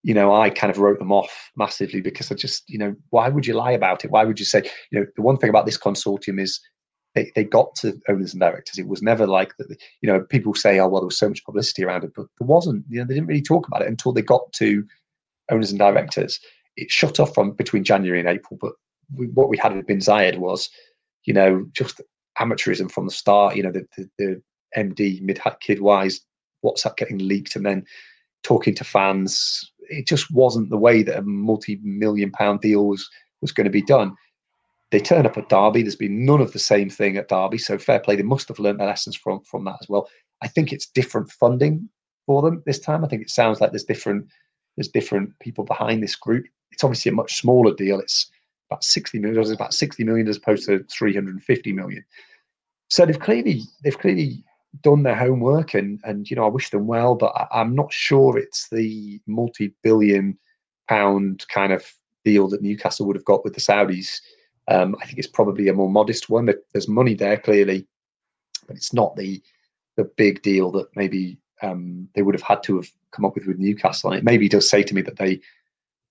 [0.03, 3.29] you know, I kind of wrote them off massively because I just, you know, why
[3.29, 4.11] would you lie about it?
[4.11, 6.59] Why would you say, you know, the one thing about this consortium is
[7.15, 8.77] they, they got to owners and directors.
[8.77, 9.75] It was never like that.
[10.01, 12.47] You know, people say, oh, well, there was so much publicity around it, but there
[12.47, 12.85] wasn't.
[12.89, 14.85] You know, they didn't really talk about it until they got to
[15.49, 16.39] owners and directors.
[16.75, 18.73] It shut off from between January and April, but
[19.13, 20.69] we, what we had with Bin Zayed was,
[21.25, 22.01] you know, just
[22.39, 23.55] amateurism from the start.
[23.55, 24.41] You know, the, the, the
[24.75, 26.21] MD kid wise
[26.63, 27.85] WhatsApp getting leaked and then
[28.43, 29.71] talking to fans.
[29.89, 33.07] It just wasn't the way that a multi-million pound deal was
[33.41, 34.15] was going to be done.
[34.91, 35.81] They turn up at Derby.
[35.81, 37.57] There's been none of the same thing at Derby.
[37.57, 38.15] So fair play.
[38.15, 40.09] They must have learned their lessons from from that as well.
[40.41, 41.89] I think it's different funding
[42.25, 43.03] for them this time.
[43.03, 44.27] I think it sounds like there's different
[44.75, 46.45] there's different people behind this group.
[46.71, 47.99] It's obviously a much smaller deal.
[47.99, 48.29] It's
[48.69, 49.41] about 60 million.
[49.41, 52.03] It's about 60 million as opposed to 350 million.
[52.89, 54.43] So they've clearly they've clearly
[54.81, 57.91] done their homework and and you know I wish them well, but I, am not
[57.91, 60.37] sure it's the multi-billion
[60.87, 61.85] pound kind of
[62.23, 64.19] deal that Newcastle would have got with the Saudis.
[64.67, 66.49] Um, I think it's probably a more modest one.
[66.73, 67.87] There's money there clearly,
[68.67, 69.41] but it's not the
[69.95, 73.45] the big deal that maybe um, they would have had to have come up with
[73.45, 74.11] with Newcastle.
[74.11, 75.39] And it maybe does say to me that they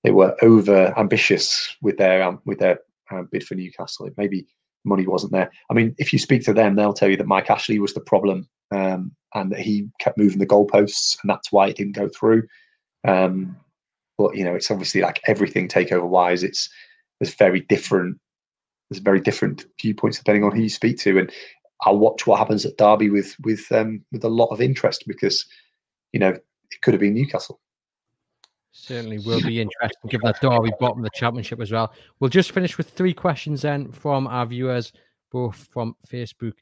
[0.05, 2.79] they were over ambitious with their um, with their
[3.11, 4.09] uh, bid for Newcastle.
[4.17, 4.47] Maybe
[4.85, 5.51] money wasn't there.
[5.71, 8.01] I mean, if you speak to them, they'll tell you that Mike Ashley was the
[8.01, 12.09] problem um, and that he kept moving the goalposts, and that's why it didn't go
[12.09, 12.47] through.
[13.09, 13.57] Um,
[14.19, 16.69] but you know, it's obviously like everything takeover wise, it's
[17.19, 18.19] there's very different.
[18.91, 21.33] There's very different viewpoints depending on who you speak to, and
[21.81, 25.47] I'll watch what happens at Derby with with um, with a lot of interest because
[26.13, 27.59] you know it could have been Newcastle.
[28.77, 31.95] Certainly will be interesting, given that Derby bottom of the championship as well.
[32.19, 34.93] We'll just finish with three questions then from our viewers,
[35.31, 36.55] both from Facebook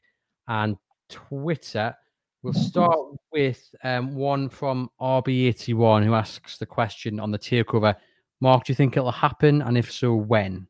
[0.47, 0.77] and
[1.09, 1.95] Twitter.
[2.43, 2.99] We'll start
[3.31, 7.95] with um, one from RB81 who asks the question on the takeover.
[8.41, 9.63] Mark, do you think it'll happen?
[9.63, 10.67] And if so, when?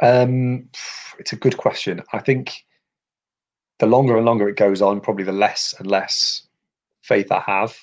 [0.00, 0.68] Um,
[1.18, 2.04] it's a good question.
[2.12, 2.54] I think
[3.80, 6.46] the longer and longer it goes on, probably the less and less
[7.02, 7.76] faith I have.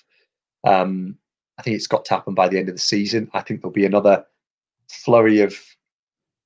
[0.63, 1.17] Um,
[1.57, 3.29] I think it's got to happen by the end of the season.
[3.33, 4.25] I think there'll be another
[4.89, 5.57] flurry of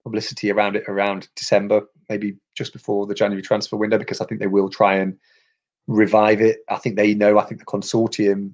[0.03, 4.39] publicity around it around December, maybe just before the January transfer window, because I think
[4.39, 5.18] they will try and
[5.88, 6.60] revive it.
[6.70, 8.53] I think they know, I think the consortium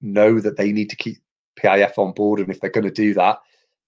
[0.00, 1.18] know that they need to keep
[1.58, 2.40] PIF on board.
[2.40, 3.38] And if they're going to do that,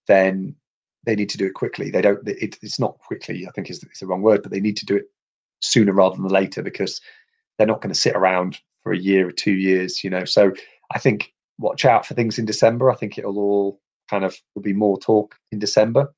[0.07, 0.57] then
[1.05, 1.91] they need to do it quickly.
[1.91, 4.61] They don't, it, it's not quickly, I think is, is the wrong word, but they
[4.61, 5.05] need to do it
[5.61, 7.01] sooner rather than later because
[7.57, 10.25] they're not going to sit around for a year or two years, you know.
[10.25, 10.53] So
[10.93, 12.91] I think watch out for things in December.
[12.91, 16.13] I think it'll all kind of will be more talk in December.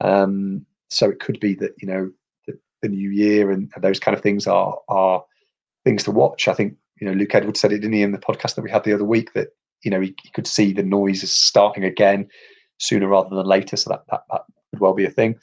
[0.00, 2.10] Um, so it could be that you know
[2.46, 5.24] the, the new year and, those kind of things are are
[5.84, 6.48] things to watch.
[6.48, 8.70] I think you know Luke Edwards said it didn't he in the podcast that we
[8.70, 9.48] had the other week that
[9.82, 12.28] you know he, he could see the noise is starting again
[12.78, 13.76] sooner rather than later.
[13.76, 15.36] So that that, that could well be a thing.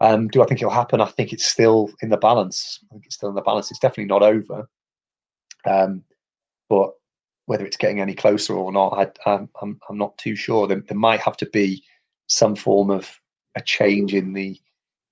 [0.00, 1.00] Um, do I think it'll happen?
[1.00, 2.78] I think it's still in the balance.
[2.90, 3.70] I think it's still in the balance.
[3.70, 4.68] It's definitely not over.
[5.68, 6.04] Um,
[6.68, 6.92] but
[7.48, 8.90] whether it's getting any closer or not,
[9.24, 10.66] I, am I'm, I'm not too sure.
[10.66, 11.82] There, there, might have to be
[12.26, 13.10] some form of
[13.56, 14.60] a change in the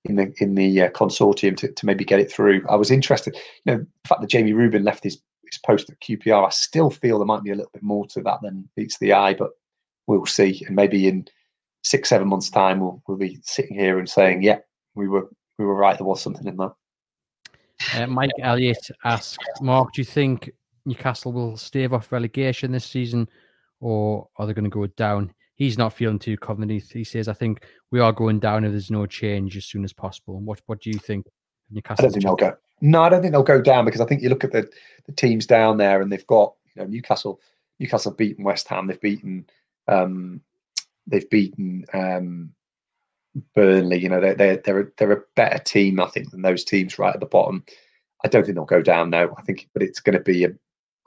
[0.05, 2.63] in the in the uh, consortium to, to maybe get it through.
[2.69, 3.35] I was interested,
[3.65, 5.19] you know, the fact that Jamie Reuben left his
[5.51, 6.45] his post at QPR.
[6.45, 9.13] I still feel there might be a little bit more to that than meets the
[9.13, 9.49] eye, but
[10.05, 10.63] we'll see.
[10.67, 11.25] And maybe in
[11.83, 14.59] six seven months' time, we'll we'll be sitting here and saying, "Yeah,
[14.93, 15.27] we were
[15.57, 15.97] we were right.
[15.97, 16.73] There was something in that."
[17.95, 20.51] Uh, Mike Elliott asks, Mark, do you think
[20.87, 23.27] Newcastle will stave off relegation this season,
[23.81, 25.33] or are they going to go down?
[25.55, 26.81] He's not feeling too confident.
[26.81, 29.91] He, says, "I think we are going down if there's no change as soon as
[29.91, 31.27] possible." What What do you think?
[31.69, 32.03] Newcastle.
[32.03, 32.57] I don't think they'll go.
[32.79, 34.69] No, I don't think they'll go down because I think you look at the,
[35.05, 37.41] the teams down there and they've got you know Newcastle.
[37.79, 38.87] Newcastle beaten West Ham.
[38.87, 39.45] They've beaten.
[39.87, 40.41] Um,
[41.05, 42.53] they've beaten um,
[43.53, 43.99] Burnley.
[43.99, 46.97] You know they're they're they're a, they're a better team I think than those teams
[46.97, 47.65] right at the bottom.
[48.23, 49.35] I don't think they'll go down now.
[49.37, 50.49] I think, but it's going to be a,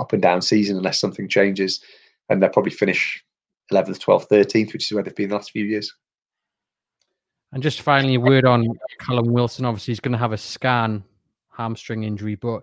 [0.00, 1.80] up and down season unless something changes,
[2.28, 3.22] and they'll probably finish
[3.72, 5.94] 11th, 12th, 13th, which is where they've been the last few years.
[7.52, 8.66] And just finally, a word on
[9.00, 9.64] Callum Wilson.
[9.64, 11.02] Obviously, he's going to have a scan
[11.56, 12.62] hamstring injury, but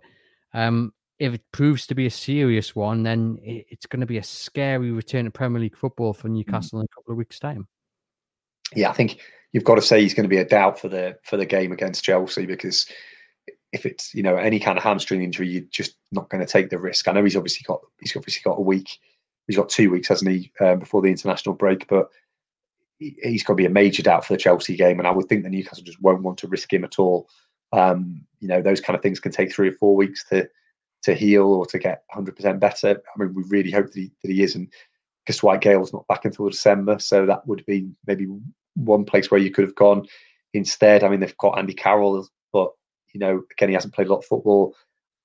[0.54, 4.24] um, if it proves to be a serious one, then it's going to be a
[4.24, 6.30] scary return to Premier League football for.
[6.30, 7.68] Newcastle in a couple of weeks' time.
[8.76, 9.20] Yeah, I think
[9.52, 11.72] you've got to say he's going to be a doubt for the for the game
[11.72, 12.88] against Chelsea because
[13.74, 16.70] if it's you know any kind of hamstring injury, you're just not going to take
[16.70, 17.08] the risk.
[17.08, 19.00] I know he's obviously got he's obviously got a week,
[19.48, 21.88] he's got two weeks, hasn't he, um, before the international break?
[21.88, 22.10] But
[23.00, 25.28] he he's going to be a major doubt for the Chelsea game, and I would
[25.28, 27.30] think the Newcastle just won't want to risk him at all.
[27.74, 30.50] Um, you know, those kind of things can take three or four weeks to
[31.04, 32.90] to heal or to get 100% better.
[32.90, 34.56] I mean, we really hope that he, that he is.
[34.56, 34.68] And
[35.24, 38.28] because Dwight Gayle's not back until December, so that would be maybe
[38.76, 40.08] one place where you could have gone
[40.54, 41.04] instead.
[41.04, 42.72] I mean, they've got Andy Carroll, but
[43.18, 44.76] you know, again, he hasn't played a lot of football.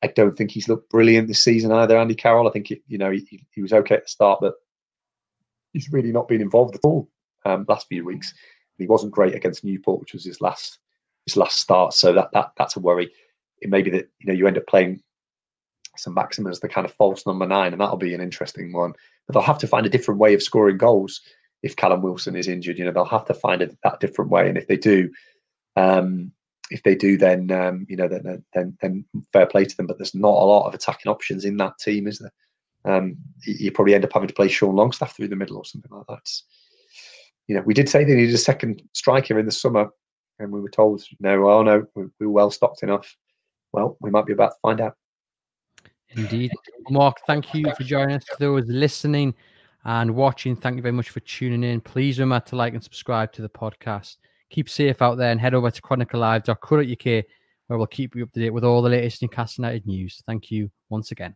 [0.02, 1.98] I don't think he's looked brilliant this season either.
[1.98, 4.54] Andy Carroll, I think you know he, he was okay at the start, but
[5.74, 7.10] he's really not been involved at all
[7.44, 8.32] um, last few weeks.
[8.78, 10.78] He wasn't great against Newport, which was his last
[11.26, 11.92] his last start.
[11.92, 13.10] So that that that's a worry.
[13.60, 15.02] It may be that you know you end up playing
[15.98, 18.94] Saint-Maximin as the kind of false number nine, and that'll be an interesting one.
[19.26, 21.20] But they'll have to find a different way of scoring goals
[21.62, 22.78] if Callum Wilson is injured.
[22.78, 25.10] You know, they'll have to find a, that different way, and if they do,
[25.76, 26.32] um,
[26.72, 29.86] if they do, then um, you know, then, then then fair play to them.
[29.86, 32.32] But there's not a lot of attacking options in that team, is there?
[32.84, 35.90] Um, you probably end up having to play Sean Longstaff through the middle or something
[35.90, 36.28] like that.
[37.46, 39.90] You know, we did say they needed a second striker in the summer,
[40.38, 43.16] and we were told, no, oh no, we we're well stocked enough.
[43.72, 44.96] Well, we might be about to find out.
[46.10, 46.52] Indeed.
[46.90, 48.24] Mark, thank you for joining us.
[48.38, 49.34] Those listening
[49.84, 51.80] and watching, thank you very much for tuning in.
[51.80, 54.16] Please remember to like and subscribe to the podcast.
[54.52, 57.24] Keep safe out there and head over to chroniclelive.co.uk
[57.66, 60.22] where we'll keep you up to date with all the latest Newcastle United news.
[60.26, 61.34] Thank you once again.